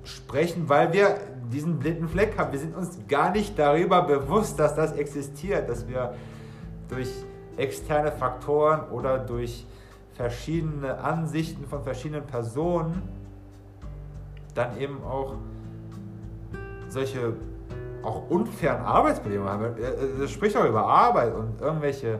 sprechen, 0.05 0.69
weil 0.69 0.93
wir 0.93 1.19
diesen 1.53 1.79
blinden 1.79 2.09
Fleck 2.09 2.39
haben. 2.39 2.53
Wir 2.53 2.61
sind 2.61 2.77
uns 2.77 2.99
gar 3.09 3.33
nicht 3.33 3.59
darüber 3.59 4.03
bewusst, 4.03 4.59
dass 4.59 4.75
das 4.75 4.93
existiert, 4.93 5.69
dass 5.69 5.87
wir 5.89 6.15
durch 6.89 7.11
externe 7.57 8.13
Faktoren 8.13 8.89
oder 8.91 9.19
durch 9.19 9.67
verschiedene 10.15 10.99
Ansichten 10.99 11.67
von 11.67 11.83
verschiedenen 11.83 12.25
Personen 12.25 13.03
dann 14.55 14.79
eben 14.79 15.03
auch 15.03 15.35
solche 16.93 17.35
auch 18.03 18.29
unfairen 18.29 18.83
Arbeitsbedingungen 18.83 19.51
haben. 19.51 19.67
Es 20.23 20.31
spricht 20.31 20.57
auch 20.57 20.65
über 20.65 20.85
Arbeit 20.85 21.35
und 21.35 21.61
irgendwelche 21.61 22.19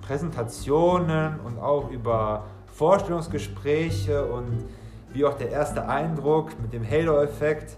Präsentationen 0.00 1.40
und 1.40 1.58
auch 1.58 1.90
über 1.90 2.44
Vorstellungsgespräche 2.72 4.24
und 4.24 4.64
wie 5.12 5.24
auch 5.24 5.34
der 5.34 5.50
erste 5.50 5.88
Eindruck 5.88 6.50
mit 6.62 6.72
dem 6.72 6.88
Halo-Effekt 6.88 7.76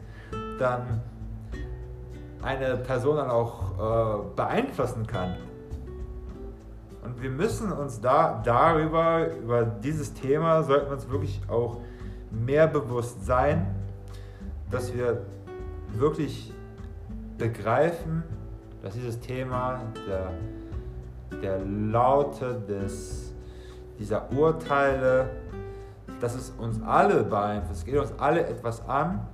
dann 0.58 1.00
eine 2.42 2.76
Person 2.76 3.16
dann 3.16 3.30
auch 3.30 3.72
äh, 3.78 4.36
beeinflussen 4.36 5.06
kann. 5.06 5.36
Und 7.02 7.22
wir 7.22 7.30
müssen 7.30 7.72
uns 7.72 8.00
da 8.00 8.42
darüber, 8.44 9.26
über 9.42 9.64
dieses 9.64 10.12
Thema, 10.12 10.62
sollten 10.62 10.86
wir 10.86 10.92
uns 10.92 11.08
wirklich 11.08 11.40
auch 11.48 11.78
mehr 12.30 12.66
bewusst 12.66 13.24
sein, 13.24 13.74
dass 14.70 14.94
wir 14.94 15.22
wirklich 15.98 16.52
begreifen, 17.38 18.22
dass 18.82 18.94
dieses 18.94 19.20
Thema 19.20 19.80
der, 20.06 20.30
der 21.40 21.58
Laute 21.64 22.60
des, 22.68 23.32
dieser 23.98 24.30
Urteile 24.32 25.30
dass 26.20 26.34
es 26.34 26.50
uns 26.50 26.80
alle 26.82 27.24
beeinflusst. 27.24 27.80
Es 27.80 27.84
geht 27.84 27.98
uns 27.98 28.12
alle 28.18 28.46
etwas 28.46 28.86
an. 28.88 29.26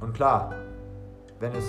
Und 0.00 0.14
klar, 0.14 0.54
wenn 1.40 1.52
es 1.54 1.64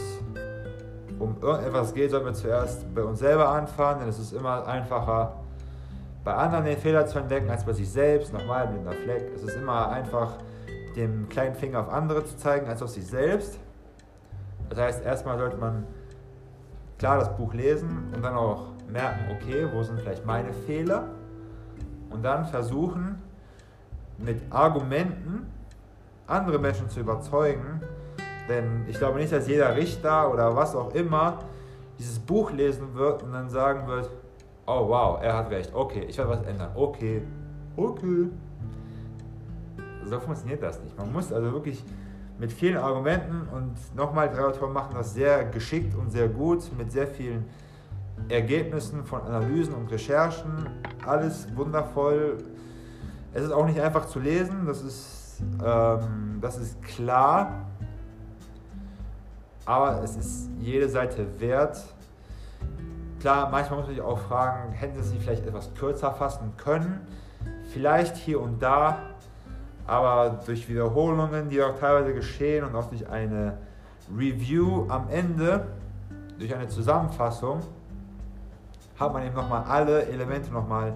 um 1.19 1.36
irgendetwas 1.41 1.93
geht, 1.93 2.12
sollten 2.12 2.27
wir 2.27 2.34
zuerst 2.34 2.93
bei 2.93 3.03
uns 3.03 3.19
selber 3.19 3.50
anfangen, 3.50 4.01
denn 4.01 4.10
es 4.10 4.19
ist 4.19 4.34
immer 4.34 4.65
einfacher, 4.67 5.36
bei 6.24 6.34
anderen 6.34 6.65
den 6.65 6.77
Fehler 6.77 7.05
zu 7.05 7.19
entdecken, 7.19 7.50
als 7.50 7.65
bei 7.65 7.74
sich 7.74 7.89
selbst. 7.89 8.34
Nochmal 8.34 8.67
blinder 8.67 8.91
Fleck. 8.91 9.31
Es 9.36 9.43
ist 9.43 9.55
immer 9.55 9.89
einfach, 9.89 10.38
dem 10.96 11.29
kleinen 11.29 11.55
Finger 11.55 11.81
auf 11.81 11.89
andere 11.89 12.25
zu 12.25 12.38
zeigen 12.38 12.67
als 12.67 12.81
auf 12.81 12.89
sich 12.89 13.05
selbst. 13.05 13.60
Das 14.69 14.79
heißt, 14.79 15.05
erstmal 15.05 15.38
sollte 15.38 15.58
man 15.58 15.86
klar 16.98 17.17
das 17.17 17.36
Buch 17.36 17.53
lesen 17.53 18.12
und 18.13 18.24
dann 18.24 18.36
auch 18.36 18.67
merken, 18.88 19.31
okay, 19.31 19.67
wo 19.74 19.84
sind 19.84 20.00
vielleicht 20.00 20.25
meine 20.25 20.53
Fehler? 20.53 21.05
Und 22.10 22.24
dann 22.24 22.46
versuchen 22.46 23.22
mit 24.17 24.41
Argumenten 24.51 25.48
andere 26.27 26.60
Menschen 26.60 26.89
zu 26.89 27.00
überzeugen, 27.00 27.81
denn 28.48 28.86
ich 28.88 28.98
glaube 28.98 29.19
nicht, 29.19 29.31
dass 29.31 29.48
jeder 29.48 29.75
Richter 29.75 30.31
oder 30.31 30.55
was 30.55 30.75
auch 30.75 30.93
immer 30.93 31.39
dieses 31.98 32.19
Buch 32.19 32.51
lesen 32.51 32.96
wird 32.96 33.24
und 33.24 33.34
dann 33.34 33.50
sagen 33.50 33.88
wird, 33.88 34.10
oh 34.65 34.89
wow, 34.89 35.19
er 35.22 35.38
hat 35.38 35.50
recht, 35.50 35.74
okay, 35.74 36.05
ich 36.08 36.17
werde 36.17 36.31
was 36.31 36.41
ändern, 36.43 36.72
okay, 36.75 37.22
okay. 37.75 38.29
So 40.05 40.19
funktioniert 40.19 40.63
das 40.63 40.81
nicht. 40.81 40.97
Man 40.97 41.11
muss 41.11 41.31
also 41.31 41.51
wirklich 41.51 41.83
mit 42.39 42.53
vielen 42.53 42.77
Argumenten 42.77 43.47
und 43.53 43.95
nochmal 43.95 44.29
drei 44.29 44.45
Autoren 44.45 44.71
machen 44.71 44.95
das 44.95 45.13
sehr 45.13 45.45
geschickt 45.45 45.93
und 45.95 46.09
sehr 46.11 46.29
gut, 46.29 46.71
mit 46.77 46.91
sehr 46.91 47.05
vielen 47.05 47.45
Ergebnissen 48.29 49.03
von 49.03 49.21
Analysen 49.21 49.73
und 49.73 49.91
Recherchen. 49.91 50.69
Alles 51.05 51.47
wundervoll. 51.55 52.37
Es 53.33 53.43
ist 53.43 53.51
auch 53.51 53.65
nicht 53.65 53.79
einfach 53.79 54.05
zu 54.05 54.19
lesen, 54.19 54.65
das 54.65 54.81
ist, 54.81 55.43
ähm, 55.63 56.39
das 56.41 56.57
ist 56.57 56.81
klar, 56.81 57.67
aber 59.65 60.01
es 60.03 60.15
ist 60.15 60.49
jede 60.59 60.89
Seite 60.89 61.27
wert. 61.39 61.77
Klar, 63.19 63.49
manchmal 63.51 63.79
muss 63.79 63.87
man 63.87 63.95
sich 63.95 64.03
auch 64.03 64.17
fragen, 64.17 64.71
hätten 64.71 65.03
sie 65.03 65.17
es 65.17 65.23
vielleicht 65.23 65.45
etwas 65.45 65.73
kürzer 65.75 66.11
fassen 66.13 66.53
können? 66.57 67.01
Vielleicht 67.73 68.15
hier 68.15 68.41
und 68.41 68.63
da 68.63 69.08
aber 69.89 70.39
durch 70.46 70.69
Wiederholungen, 70.69 71.50
die 71.50 71.62
auch 71.62 71.77
teilweise 71.79 72.13
geschehen 72.13 72.63
und 72.63 72.75
auch 72.75 72.89
durch 72.89 73.08
eine 73.10 73.58
Review 74.15 74.86
am 74.88 75.10
Ende, 75.10 75.65
durch 76.38 76.53
eine 76.53 76.67
Zusammenfassung, 76.67 77.62
hat 79.00 79.13
man 79.13 79.25
eben 79.25 79.36
nochmal 79.36 79.63
alle 79.63 80.05
Elemente 80.05 80.51
nochmal 80.51 80.93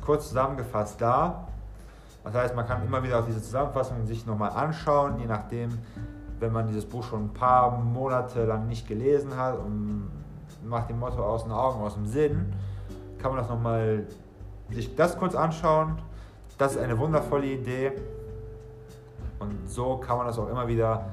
kurz 0.00 0.28
zusammengefasst 0.28 1.00
da. 1.00 1.48
Das 2.24 2.34
heißt, 2.34 2.54
man 2.54 2.66
kann 2.66 2.84
immer 2.84 3.02
wieder 3.02 3.18
auf 3.18 3.26
diese 3.26 3.42
Zusammenfassung 3.42 4.06
sich 4.06 4.26
nochmal 4.26 4.50
anschauen, 4.50 5.18
je 5.18 5.26
nachdem, 5.26 5.70
wenn 6.40 6.52
man 6.52 6.66
dieses 6.68 6.84
Buch 6.84 7.02
schon 7.02 7.26
ein 7.26 7.34
paar 7.34 7.78
Monate 7.78 8.44
lang 8.44 8.66
nicht 8.68 8.86
gelesen 8.86 9.36
hat 9.36 9.58
und 9.58 10.10
macht 10.64 10.90
dem 10.90 10.98
Motto 10.98 11.24
aus 11.24 11.44
den 11.44 11.52
Augen, 11.52 11.80
aus 11.80 11.94
dem 11.94 12.06
Sinn, 12.06 12.52
kann 13.18 13.32
man 13.32 13.40
das 13.40 13.48
nochmal 13.48 14.04
sich 14.70 14.94
das 14.94 15.18
kurz 15.18 15.34
anschauen. 15.34 15.98
Das 16.58 16.72
ist 16.72 16.78
eine 16.78 16.98
wundervolle 16.98 17.46
Idee. 17.46 17.92
Und 19.38 19.68
so 19.68 19.96
kann 19.98 20.18
man 20.18 20.26
das 20.26 20.38
auch 20.38 20.48
immer 20.48 20.66
wieder 20.68 21.06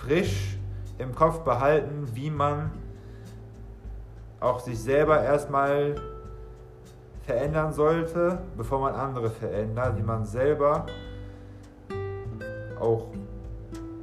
frisch 0.00 0.58
im 0.98 1.14
Kopf 1.14 1.40
behalten, 1.40 2.08
wie 2.14 2.30
man 2.30 2.70
auch 4.40 4.60
sich 4.60 4.78
selber 4.78 5.22
erstmal 5.22 5.94
verändern 7.22 7.72
sollte, 7.72 8.38
bevor 8.56 8.80
man 8.80 8.94
andere 8.94 9.30
verändert, 9.30 9.96
wie 9.96 10.02
man 10.02 10.24
selber 10.24 10.86
auch 12.78 13.08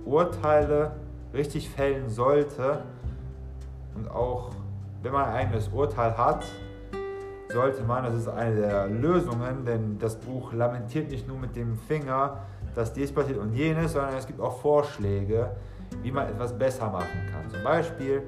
Urteile 0.05 0.91
richtig 1.33 1.69
fällen 1.69 2.09
sollte. 2.09 2.83
Und 3.95 4.09
auch 4.09 4.49
wenn 5.03 5.11
man 5.11 5.25
ein 5.25 5.33
eigenes 5.33 5.67
Urteil 5.69 6.17
hat, 6.17 6.45
sollte 7.49 7.83
man, 7.83 8.03
das 8.03 8.15
ist 8.15 8.27
eine 8.27 8.55
der 8.55 8.87
Lösungen, 8.87 9.65
denn 9.65 9.99
das 9.99 10.15
Buch 10.15 10.53
lamentiert 10.53 11.11
nicht 11.11 11.27
nur 11.27 11.37
mit 11.37 11.55
dem 11.55 11.75
Finger, 11.75 12.39
dass 12.75 12.93
dies 12.93 13.11
passiert 13.11 13.37
und 13.37 13.53
jenes, 13.53 13.93
sondern 13.93 14.15
es 14.15 14.25
gibt 14.25 14.39
auch 14.39 14.59
Vorschläge, 14.61 15.51
wie 16.01 16.11
man 16.11 16.27
etwas 16.27 16.57
besser 16.57 16.89
machen 16.89 17.29
kann. 17.31 17.49
Zum 17.49 17.63
Beispiel, 17.63 18.23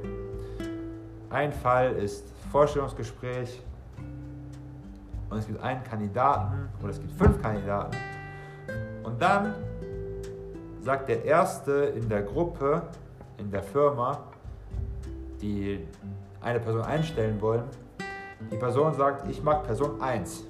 ein 1.30 1.52
Fall 1.52 1.94
ist 1.94 2.26
Vorstellungsgespräch 2.52 3.62
und 5.30 5.38
es 5.38 5.48
gibt 5.48 5.62
einen 5.64 5.84
Kandidaten 5.84 6.70
oder 6.82 6.92
es 6.92 7.00
gibt 7.00 7.14
fünf 7.14 7.42
Kandidaten 7.42 7.98
und 9.04 9.22
dann 9.22 9.56
sagt 10.82 11.10
der 11.10 11.24
Erste 11.24 11.72
in 11.96 12.08
der 12.10 12.24
Gruppe, 12.24 12.84
in 13.38 13.50
der 13.50 13.64
Firma, 13.64 14.20
die 15.42 15.88
eine 16.42 16.60
Person 16.60 16.82
einstellen 16.82 17.40
wollen, 17.42 17.64
die 18.52 18.58
Person 18.58 18.94
sagt, 18.94 19.30
ich 19.30 19.42
mag 19.42 19.64
Person 19.64 20.02
1. 20.02 20.44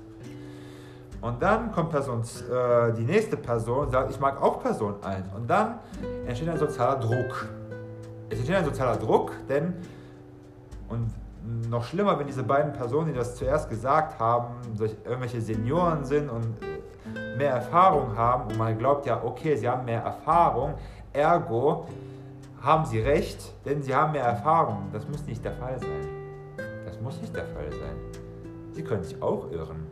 Und 1.23 1.41
dann 1.41 1.71
kommt 1.71 1.89
Person, 1.89 2.21
äh, 2.21 2.91
die 2.91 3.05
nächste 3.05 3.38
Person 3.38 3.89
sagt, 3.89 4.12
ich 4.12 4.19
mag 4.19 4.41
auch 4.41 4.62
Person 4.62 4.95
1. 5.01 5.27
Und 5.33 5.49
dann 5.49 5.79
entsteht 6.27 6.49
ein 6.49 6.57
sozialer 6.57 6.99
Druck. 6.99 7.47
Es 8.29 8.39
entsteht 8.39 8.57
ein 8.57 8.65
sozialer 8.65 8.97
Druck, 8.97 9.31
denn, 9.47 9.73
und 10.89 11.09
noch 11.69 11.86
schlimmer, 11.86 12.19
wenn 12.19 12.27
diese 12.27 12.43
beiden 12.43 12.73
Personen, 12.73 13.07
die 13.07 13.13
das 13.13 13.38
zuerst 13.38 13.69
gesagt 13.69 14.19
haben, 14.19 14.55
irgendwelche 15.05 15.39
Senioren 15.39 16.03
sind 16.03 16.29
und 16.29 16.43
äh, 16.62 17.38
mehr 17.38 17.51
Erfahrung 17.51 18.17
haben 18.17 18.51
und 18.51 18.57
man 18.57 18.77
glaubt 18.77 19.05
ja, 19.05 19.23
okay, 19.23 19.55
sie 19.55 19.69
haben 19.69 19.86
mehr 19.86 20.01
Erfahrung, 20.01 20.73
ergo 21.13 21.88
haben 22.62 22.86
sie 22.86 22.99
recht, 22.99 23.53
denn 23.65 23.81
sie 23.81 23.95
haben 23.95 24.12
mehr 24.12 24.25
Erfahrung. 24.25 24.89
Das 24.91 25.07
muss 25.07 25.25
nicht 25.25 25.43
der 25.45 25.53
Fall 25.53 25.79
sein. 25.79 26.57
Das 26.86 26.99
muss 26.99 27.21
nicht 27.21 27.33
der 27.33 27.45
Fall 27.45 27.71
sein. 27.71 27.95
Sie 28.73 28.83
können 28.83 29.03
sich 29.05 29.21
auch 29.21 29.49
irren 29.51 29.88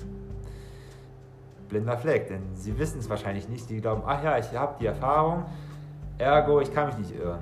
blinder 1.72 1.98
Fleck, 1.98 2.28
denn 2.28 2.42
sie 2.54 2.78
wissen 2.78 3.00
es 3.00 3.10
wahrscheinlich 3.10 3.50
nicht. 3.50 3.68
Sie 3.68 3.82
glauben, 3.82 4.04
ach 4.06 4.24
ja, 4.24 4.38
ich 4.38 4.54
habe 4.54 4.76
die 4.80 4.86
Erfahrung, 4.86 5.46
ergo, 6.18 6.60
ich 6.60 6.72
kann 6.72 6.88
mich 6.88 6.98
nicht 6.98 7.16
irren. 7.20 7.40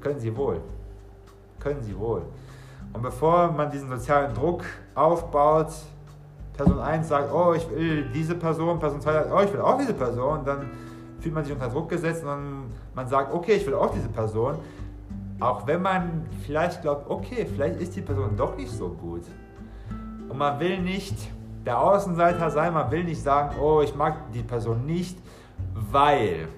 Können 0.00 0.18
sie 0.18 0.34
wohl. 0.36 0.60
Können 1.60 1.82
sie 1.82 1.96
wohl. 1.96 2.22
Und 2.92 3.02
bevor 3.02 3.52
man 3.52 3.70
diesen 3.70 3.88
sozialen 3.88 4.34
Druck 4.34 4.64
aufbaut, 4.94 5.72
Person 6.56 6.80
1 6.80 7.06
sagt, 7.06 7.32
oh, 7.32 7.52
ich 7.52 7.68
will 7.70 8.08
diese 8.12 8.34
Person, 8.34 8.78
Person 8.78 9.00
2 9.00 9.12
sagt, 9.12 9.30
oh, 9.32 9.40
ich 9.40 9.52
will 9.52 9.60
auch 9.60 9.78
diese 9.78 9.94
Person, 9.94 10.44
dann 10.44 10.70
fühlt 11.20 11.34
man 11.34 11.44
sich 11.44 11.52
unter 11.52 11.68
Druck 11.68 11.88
gesetzt 11.88 12.24
und 12.24 12.72
man 12.94 13.06
sagt, 13.06 13.32
okay, 13.32 13.52
ich 13.52 13.66
will 13.66 13.74
auch 13.74 13.92
diese 13.92 14.08
Person. 14.08 14.56
Auch 15.38 15.66
wenn 15.66 15.82
man 15.82 16.26
vielleicht 16.44 16.82
glaubt, 16.82 17.08
okay, 17.08 17.46
vielleicht 17.46 17.80
ist 17.80 17.94
die 17.94 18.00
Person 18.00 18.36
doch 18.36 18.56
nicht 18.56 18.72
so 18.72 18.88
gut. 18.88 19.22
Und 20.28 20.36
man 20.36 20.58
will 20.58 20.80
nicht 20.80 21.16
der 21.68 21.78
Außenseiter 21.78 22.50
sein. 22.50 22.72
Man 22.72 22.90
will 22.90 23.04
nicht 23.04 23.22
sagen, 23.22 23.54
oh, 23.60 23.82
ich 23.82 23.94
mag 23.94 24.32
die 24.32 24.42
Person 24.42 24.86
nicht, 24.86 25.18
weil. 25.74 26.48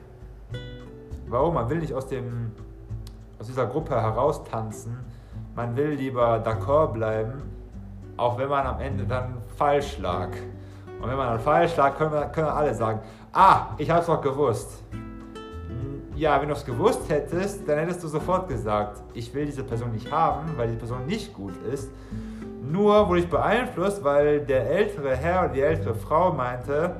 Warum? 1.26 1.54
Man 1.54 1.68
will 1.68 1.78
nicht 1.78 1.92
aus, 1.92 2.06
dem, 2.06 2.52
aus 3.38 3.46
dieser 3.48 3.66
Gruppe 3.66 4.00
heraustanzen. 4.00 4.96
Man 5.56 5.76
will 5.76 5.90
lieber 5.90 6.40
d'accord 6.44 6.92
bleiben, 6.92 7.42
auch 8.16 8.38
wenn 8.38 8.48
man 8.48 8.64
am 8.66 8.80
Ende 8.80 9.04
dann 9.04 9.38
falsch 9.56 9.98
lag. 9.98 10.28
Und 11.00 11.08
wenn 11.08 11.16
man 11.16 11.26
dann 11.26 11.40
falsch 11.40 11.76
lag, 11.76 11.96
können, 11.96 12.12
wir, 12.12 12.26
können 12.26 12.48
alle 12.48 12.72
sagen, 12.72 13.00
ah, 13.32 13.66
ich 13.78 13.90
habe 13.90 14.00
es 14.00 14.06
doch 14.06 14.20
gewusst. 14.20 14.82
Ja, 16.14 16.40
wenn 16.40 16.48
du 16.48 16.54
es 16.54 16.64
gewusst 16.64 17.08
hättest, 17.08 17.68
dann 17.68 17.78
hättest 17.78 18.04
du 18.04 18.08
sofort 18.08 18.46
gesagt, 18.48 19.02
ich 19.14 19.32
will 19.34 19.46
diese 19.46 19.64
Person 19.64 19.90
nicht 19.90 20.10
haben, 20.12 20.56
weil 20.56 20.68
die 20.68 20.76
Person 20.76 21.04
nicht 21.06 21.34
gut 21.34 21.54
ist. 21.72 21.90
Nur 22.70 23.08
wurde 23.08 23.20
ich 23.20 23.28
beeinflusst, 23.28 24.04
weil 24.04 24.40
der 24.46 24.70
ältere 24.70 25.16
Herr 25.16 25.44
oder 25.44 25.48
die 25.52 25.60
ältere 25.60 25.94
Frau 25.94 26.32
meinte, 26.32 26.96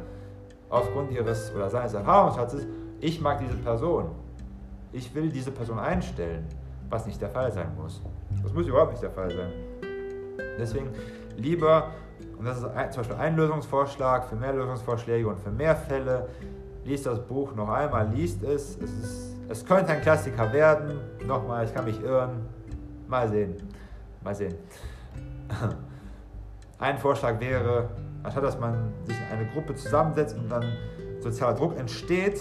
aufgrund 0.69 1.13
ihres 1.13 1.55
oder 1.55 1.71
seines 1.71 1.95
Erfahrungsschatzes, 1.95 2.67
ich 3.01 3.21
mag 3.21 3.39
diese 3.39 3.57
Person. 3.57 4.11
Ich 4.93 5.15
will 5.15 5.29
diese 5.29 5.53
Person 5.53 5.79
einstellen, 5.79 6.47
was 6.89 7.07
nicht 7.07 7.21
der 7.21 7.31
Fall 7.31 7.53
sein 7.53 7.73
muss. 7.81 8.03
Das 8.43 8.53
muss 8.53 8.67
überhaupt 8.67 8.93
nicht 8.93 9.03
der 9.03 9.13
Fall 9.13 9.31
sein. 9.31 9.53
Deswegen 10.59 10.91
lieber, 11.37 11.91
und 12.37 12.45
das 12.47 12.57
ist 12.57 12.63
zum 12.63 13.03
Beispiel 13.03 13.17
ein 13.17 13.37
Lösungsvorschlag 13.37 14.25
für 14.29 14.35
mehr 14.35 14.53
Lösungsvorschläge 14.53 15.29
und 15.29 15.39
für 15.39 15.51
mehr 15.51 15.77
Fälle, 15.77 16.29
liest 16.85 17.07
das 17.07 17.21
Buch 17.21 17.55
noch 17.55 17.69
einmal, 17.69 18.09
liest 18.13 18.43
es. 18.43 18.77
Es, 18.77 18.91
ist, 18.91 19.37
es 19.49 19.65
könnte 19.65 19.93
ein 19.93 20.01
Klassiker 20.01 20.53
werden. 20.53 20.99
Nochmal, 21.25 21.65
ich 21.65 21.73
kann 21.73 21.85
mich 21.85 22.03
irren. 22.03 22.49
Mal 23.07 23.29
sehen. 23.29 23.57
Mal 24.23 24.35
sehen. 24.35 24.55
Ein 26.79 26.99
Vorschlag 26.99 27.41
wäre, 27.41 27.91
anstatt 28.23 28.45
dass 28.45 28.59
man 28.59 28.93
sich 29.05 29.17
in 29.17 29.39
eine 29.39 29.47
Gruppe 29.51 29.75
zusammensetzt 29.75 30.37
und 30.37 30.49
dann 30.49 30.65
sozialer 31.21 31.55
Druck 31.55 31.79
entsteht, 31.79 32.41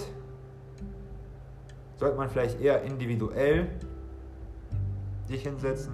sollte 1.97 2.15
man 2.15 2.29
vielleicht 2.29 2.61
eher 2.61 2.81
individuell 2.83 3.67
sich 5.25 5.43
hinsetzen 5.43 5.93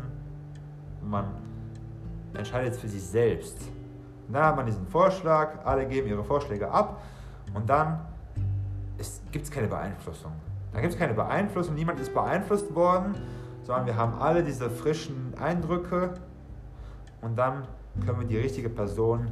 und 1.02 1.10
man 1.10 1.26
entscheidet 2.34 2.76
für 2.76 2.88
sich 2.88 3.04
selbst. 3.04 3.58
Und 4.28 4.34
dann 4.34 4.44
hat 4.44 4.56
man 4.56 4.66
diesen 4.66 4.88
Vorschlag, 4.88 5.66
alle 5.66 5.88
geben 5.88 6.08
ihre 6.08 6.24
Vorschläge 6.24 6.70
ab 6.70 7.02
und 7.54 7.70
dann 7.70 8.00
gibt 9.32 9.46
es 9.46 9.52
keine 9.52 9.68
Beeinflussung. 9.68 10.32
Da 10.74 10.82
gibt 10.82 10.94
es 10.94 11.00
keine 11.00 11.14
Beeinflussung, 11.14 11.76
niemand 11.76 12.00
ist 12.00 12.14
beeinflusst 12.14 12.74
worden, 12.76 13.16
sondern 13.64 13.86
wir 13.86 13.96
haben 13.96 14.14
alle 14.20 14.44
diese 14.44 14.70
frischen 14.70 15.34
Eindrücke 15.40 16.14
und 17.26 17.36
dann 17.36 17.64
können 18.06 18.20
wir 18.20 18.28
die 18.28 18.38
richtige 18.38 18.70
Person 18.70 19.28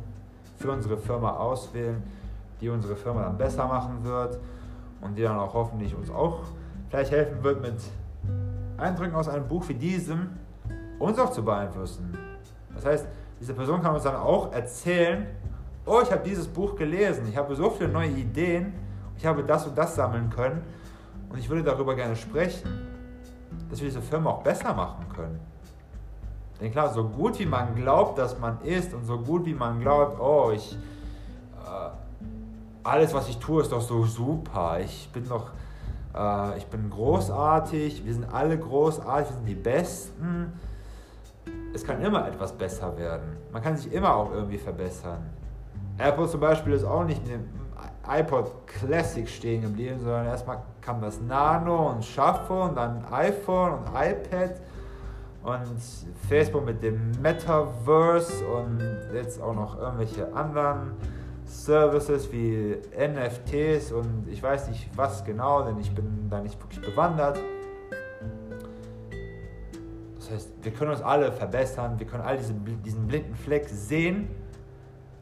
für 0.58 0.72
unsere 0.72 0.98
Firma 0.98 1.38
auswählen, 1.38 2.02
die 2.60 2.70
unsere 2.70 2.96
Firma 2.96 3.22
dann 3.22 3.38
besser 3.38 3.68
machen 3.68 4.04
wird 4.04 4.40
und 5.02 5.16
die 5.16 5.22
dann 5.22 5.38
auch 5.38 5.54
hoffentlich 5.54 5.96
uns 5.96 6.10
auch 6.10 6.40
vielleicht 6.90 7.12
helfen 7.12 7.44
wird, 7.44 7.62
mit 7.62 7.76
Eindrücken 8.78 9.16
aus 9.16 9.28
einem 9.28 9.48
Buch 9.48 9.68
wie 9.70 9.76
diesem 9.76 10.30
uns 10.98 11.20
auch 11.20 11.32
zu 11.32 11.46
beeinflussen. 11.46 12.18
Das 12.74 12.86
heißt, 12.86 13.08
diese 13.40 13.54
Person 13.54 13.82
kann 13.82 13.94
uns 13.94 14.04
dann 14.04 14.16
auch 14.16 14.52
erzählen, 14.52 15.28
oh, 15.86 16.00
ich 16.02 16.12
habe 16.12 16.24
dieses 16.24 16.48
Buch 16.48 16.76
gelesen, 16.76 17.28
ich 17.30 17.38
habe 17.38 17.56
so 17.56 17.70
viele 17.70 17.90
neue 17.90 18.10
Ideen, 18.10 18.74
ich 19.18 19.26
habe 19.26 19.44
das 19.44 19.68
und 19.68 19.78
das 19.78 19.94
sammeln 19.94 20.32
können 20.32 20.64
und 21.30 21.38
ich 21.38 21.48
würde 21.48 21.62
darüber 21.62 21.94
gerne 21.94 22.16
sprechen, 22.16 22.88
dass 23.70 23.80
wir 23.80 23.88
diese 23.88 24.02
Firma 24.02 24.32
auch 24.32 24.42
besser 24.42 24.74
machen 24.74 25.06
können. 25.16 25.53
Denn 26.64 26.72
klar, 26.72 26.94
so 26.94 27.04
gut 27.04 27.38
wie 27.40 27.46
man 27.46 27.76
glaubt, 27.76 28.18
dass 28.18 28.40
man 28.40 28.62
ist 28.62 28.94
und 28.94 29.04
so 29.04 29.18
gut 29.20 29.46
wie 29.46 29.54
man 29.54 29.82
glaubt, 29.82 30.18
oh, 30.18 30.50
ich, 30.56 30.78
äh, 31.62 31.90
alles 32.86 33.14
was 33.14 33.28
ich 33.28 33.38
tue 33.38 33.62
ist 33.62 33.74
doch 33.74 33.82
so 33.82 34.06
super, 34.06 34.80
ich 34.80 35.10
bin 35.12 35.28
doch, 35.28 35.52
äh, 36.16 36.58
ich 36.58 36.66
bin 36.68 36.90
großartig, 36.90 38.06
wir 38.06 38.14
sind 38.14 38.34
alle 38.34 38.58
großartig, 38.58 39.30
wir 39.30 39.36
sind 39.36 39.46
die 39.46 39.56
Besten. 39.56 40.54
Es 41.74 41.84
kann 41.84 42.02
immer 42.02 42.26
etwas 42.30 42.54
besser 42.54 42.98
werden. 42.98 43.36
Man 43.52 43.62
kann 43.62 43.76
sich 43.76 43.92
immer 43.92 44.16
auch 44.16 44.32
irgendwie 44.32 44.58
verbessern. 44.58 45.32
Apple 45.98 46.30
zum 46.30 46.40
Beispiel 46.40 46.72
ist 46.72 46.86
auch 46.86 47.04
nicht 47.04 47.22
mit 47.24 47.34
dem 47.34 47.50
iPod 48.08 48.68
Classic 48.68 49.28
stehen 49.28 49.64
geblieben, 49.64 50.00
sondern 50.00 50.28
erstmal 50.28 50.62
kam 50.80 51.02
das 51.02 51.20
Nano 51.20 51.90
und 51.90 52.06
Shuffle 52.06 52.62
und 52.62 52.78
dann 52.78 53.04
iPhone 53.12 53.74
und 53.74 53.88
iPad 53.90 54.62
und 55.44 55.78
Facebook 56.30 56.66
mit 56.66 56.82
dem 56.82 57.12
Metaverse 57.22 58.46
und 58.46 58.80
jetzt 59.14 59.42
auch 59.42 59.54
noch 59.54 59.78
irgendwelche 59.78 60.34
anderen 60.34 60.92
Services 61.46 62.32
wie 62.32 62.78
NFTs 62.98 63.92
und 63.92 64.28
ich 64.30 64.42
weiß 64.42 64.70
nicht 64.70 64.90
was 64.96 65.24
genau, 65.26 65.64
denn 65.64 65.78
ich 65.80 65.94
bin 65.94 66.30
da 66.30 66.40
nicht 66.40 66.60
wirklich 66.62 66.82
bewandert. 66.82 67.40
Das 70.16 70.32
heißt, 70.32 70.54
wir 70.62 70.72
können 70.72 70.92
uns 70.92 71.02
alle 71.02 71.32
verbessern, 71.32 72.00
wir 72.00 72.08
können 72.08 72.24
all 72.24 72.38
diesen, 72.38 72.64
diesen 72.82 73.08
blinden 73.08 73.36
Fleck 73.36 73.68
sehen, 73.68 74.30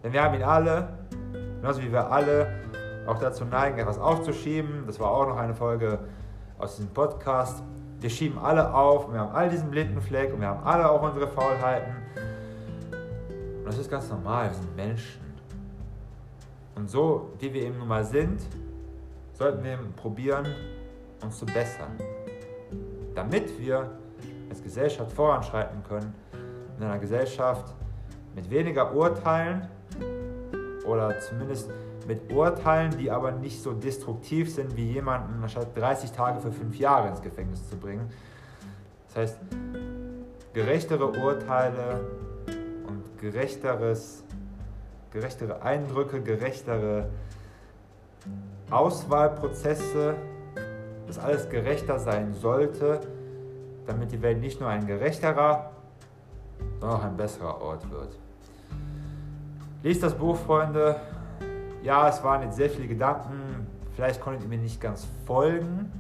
denn 0.03 0.13
wir 0.13 0.21
haben 0.21 0.36
ihn 0.36 0.43
alle, 0.43 0.89
genauso 1.60 1.81
wie 1.81 1.91
wir 1.91 2.12
alle 2.12 2.47
auch 3.07 3.17
dazu 3.19 3.43
neigen, 3.45 3.79
etwas 3.79 3.97
aufzuschieben. 3.97 4.84
Das 4.86 4.99
war 4.99 5.10
auch 5.10 5.27
noch 5.27 5.38
eine 5.38 5.55
Folge 5.55 5.99
aus 6.60 6.75
diesem 6.75 6.93
Podcast 6.93 7.63
wir 8.02 8.10
schieben 8.10 8.40
alle 8.40 8.74
auf, 8.74 9.12
wir 9.14 9.20
haben 9.20 9.36
all 9.36 9.48
diesen 9.48 9.70
blinden 9.70 10.02
Fleck 10.02 10.34
und 10.34 10.42
wir 10.42 10.48
haben 10.48 10.64
alle 10.66 10.90
auch 10.90 11.04
unsere 11.04 11.28
Faulheiten. 11.28 11.94
Und 13.60 13.66
das 13.66 13.78
ist 13.78 13.92
ganz 13.92 14.10
normal, 14.10 14.50
wir 14.50 14.56
sind 14.56 14.76
Menschen. 14.76 15.22
Und 16.76 16.90
so, 16.90 17.30
wie 17.38 17.54
wir 17.54 17.62
eben 17.62 17.78
nun 17.78 17.88
mal 17.88 18.04
sind, 18.04 18.42
sollten 19.34 19.64
wir 19.64 19.78
probieren, 19.96 20.48
uns 21.22 21.38
zu 21.38 21.46
bessern. 21.46 21.92
Damit 23.14 23.60
wir 23.60 23.92
als 24.50 24.64
Gesellschaft 24.64 25.12
voranschreiten 25.12 25.84
können, 25.84 26.14
in 26.78 26.84
einer 26.84 26.98
Gesellschaft 26.98 27.76
mit 28.34 28.50
weniger 28.50 28.96
Urteilen 28.96 29.68
oder 30.88 31.20
zumindest 31.20 31.70
mit 32.08 32.32
Urteilen, 32.32 32.98
die 32.98 33.12
aber 33.12 33.32
nicht 33.32 33.62
so 33.62 33.74
destruktiv 33.74 34.54
sind, 34.54 34.76
wie 34.76 34.92
jemanden 34.92 35.44
anstatt 35.44 35.78
30 35.78 36.12
Tage 36.12 36.40
für 36.40 36.52
fünf 36.52 36.78
Jahre 36.78 37.10
ins 37.10 37.22
Gefängnis 37.22 37.68
zu 37.70 37.78
bringen. 37.78 38.10
Das 39.08 39.18
heißt, 39.18 39.40
gerechtere 40.54 41.08
Urteile 41.08 42.02
und 42.88 43.20
gerechteres, 43.20 44.24
gerechtere 45.12 45.62
Eindrücke, 45.62 46.22
gerechtere 46.22 47.10
Auswahlprozesse, 48.70 50.16
dass 51.08 51.20
alles 51.20 51.50
gerechter 51.50 52.00
sein 52.00 52.34
sollte, 52.34 53.02
damit 53.86 54.12
die 54.12 54.22
Welt 54.22 54.40
nicht 54.40 54.60
nur 54.60 54.70
ein 54.70 54.88
gerechterer, 54.88 55.72
sondern 56.80 57.00
auch 57.00 57.04
ein 57.04 57.18
besserer 57.18 57.62
Ort 57.62 57.90
wird. 57.92 58.18
Liest 59.84 60.04
das 60.04 60.14
Buch, 60.14 60.38
Freunde, 60.38 60.96
ja, 61.84 62.08
es 62.10 62.24
waren 62.24 62.44
jetzt 62.44 62.56
sehr 62.56 62.70
viele 62.70 62.88
Gedanken. 62.88 63.67
Vielleicht 63.96 64.22
konntet 64.22 64.44
ihr 64.44 64.50
mir 64.50 64.58
nicht 64.58 64.80
ganz 64.80 65.08
folgen. 65.26 65.91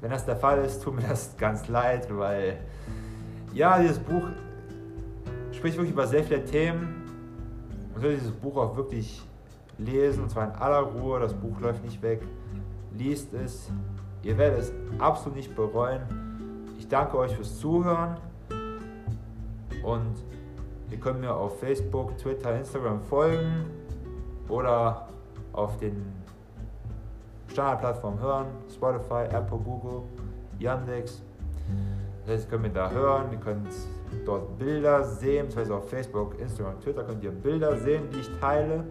Wenn 0.00 0.10
das 0.10 0.24
der 0.24 0.36
Fall 0.36 0.64
ist, 0.64 0.82
tut 0.82 0.96
mir 0.96 1.02
das 1.08 1.36
ganz 1.36 1.68
leid, 1.68 2.08
weil 2.10 2.58
ja, 3.52 3.78
dieses 3.78 3.98
Buch 3.98 4.24
spricht 5.52 5.76
wirklich 5.76 5.92
über 5.92 6.06
sehr 6.06 6.24
viele 6.24 6.44
Themen. 6.44 7.04
Man 7.92 8.02
soll 8.02 8.14
dieses 8.14 8.32
Buch 8.32 8.56
auch 8.56 8.76
wirklich 8.76 9.22
lesen, 9.78 10.24
und 10.24 10.30
zwar 10.30 10.48
in 10.48 10.54
aller 10.60 10.80
Ruhe. 10.80 11.20
Das 11.20 11.34
Buch 11.34 11.60
läuft 11.60 11.84
nicht 11.84 12.02
weg. 12.02 12.22
Liest 12.96 13.32
es. 13.34 13.70
Ihr 14.22 14.36
werdet 14.38 14.60
es 14.60 14.72
absolut 14.98 15.36
nicht 15.36 15.54
bereuen. 15.54 16.02
Ich 16.78 16.88
danke 16.88 17.18
euch 17.18 17.34
fürs 17.34 17.58
Zuhören 17.58 18.16
und 19.84 20.14
ihr 20.90 20.98
könnt 20.98 21.20
mir 21.20 21.34
auf 21.34 21.60
Facebook, 21.60 22.16
Twitter, 22.18 22.56
Instagram 22.56 23.00
folgen 23.02 23.77
oder 24.48 25.08
auf 25.52 25.76
den 25.78 26.12
Standardplattformen 27.48 28.20
hören, 28.20 28.46
Spotify, 28.72 29.24
Apple, 29.34 29.58
Google, 29.58 30.02
Yandex. 30.58 31.22
Das 32.22 32.34
heißt, 32.34 32.44
ihr 32.46 32.50
könnt 32.50 32.62
mir 32.62 32.70
da 32.70 32.90
hören, 32.90 33.32
ihr 33.32 33.38
könnt 33.38 33.68
dort 34.24 34.58
Bilder 34.58 35.04
sehen, 35.04 35.46
beziehungsweise 35.46 35.74
auf 35.74 35.88
Facebook, 35.88 36.38
Instagram, 36.38 36.80
Twitter 36.80 37.04
könnt 37.04 37.24
ihr 37.24 37.30
Bilder 37.30 37.76
sehen, 37.78 38.04
die 38.12 38.20
ich 38.20 38.30
teile. 38.40 38.84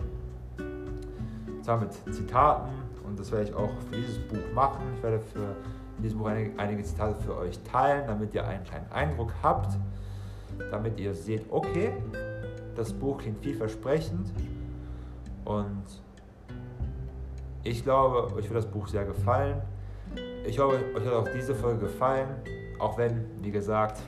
Zwar 1.61 1.79
mit 1.79 1.93
Zitaten 2.13 2.71
und 3.05 3.19
das 3.19 3.31
werde 3.31 3.49
ich 3.49 3.55
auch 3.55 3.69
für 3.89 3.95
dieses 3.95 4.19
Buch 4.19 4.53
machen. 4.53 4.83
Ich 4.95 5.03
werde 5.03 5.19
für 5.19 5.55
dieses 6.01 6.17
Buch 6.17 6.27
einige, 6.27 6.57
einige 6.59 6.83
Zitate 6.83 7.15
für 7.23 7.35
euch 7.37 7.59
teilen, 7.63 8.05
damit 8.07 8.33
ihr 8.33 8.45
einen 8.45 8.63
kleinen 8.63 8.91
Eindruck 8.91 9.33
habt, 9.41 9.77
damit 10.71 10.99
ihr 10.99 11.13
seht, 11.13 11.45
okay, 11.49 11.93
das 12.75 12.93
Buch 12.93 13.17
klingt 13.17 13.39
vielversprechend 13.39 14.31
und 15.47 15.85
ich 17.63 17.81
glaube, 17.81 18.33
euch 18.35 18.49
wird 18.49 18.57
das 18.57 18.65
Buch 18.65 18.87
sehr 18.87 19.05
gefallen. 19.05 19.61
Ich 20.45 20.59
hoffe, 20.59 20.77
euch 20.93 21.05
hat 21.05 21.13
auch 21.13 21.27
diese 21.33 21.55
Folge 21.55 21.85
gefallen, 21.85 22.27
auch 22.79 22.97
wenn, 22.97 23.25
wie 23.41 23.51
gesagt, 23.51 24.01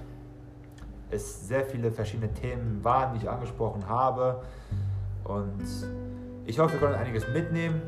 es 1.10 1.48
sehr 1.48 1.64
viele 1.64 1.92
verschiedene 1.92 2.34
Themen 2.34 2.84
waren, 2.84 3.14
die 3.14 3.20
ich 3.24 3.30
angesprochen 3.30 3.88
habe. 3.88 4.42
Und 5.24 5.64
ich 6.46 6.60
hoffe, 6.60 6.76
ihr 6.76 6.80
konntet 6.80 7.00
einiges 7.00 7.26
mitnehmen. 7.30 7.82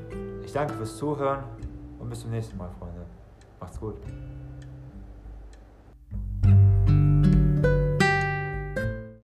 Ich 0.45 0.53
danke 0.53 0.73
fürs 0.73 0.95
Zuhören 0.95 1.43
und 1.99 2.09
bis 2.09 2.21
zum 2.21 2.31
nächsten 2.31 2.57
Mal, 2.57 2.69
Freunde. 2.79 3.05
Macht's 3.59 3.79
gut. 3.79 3.95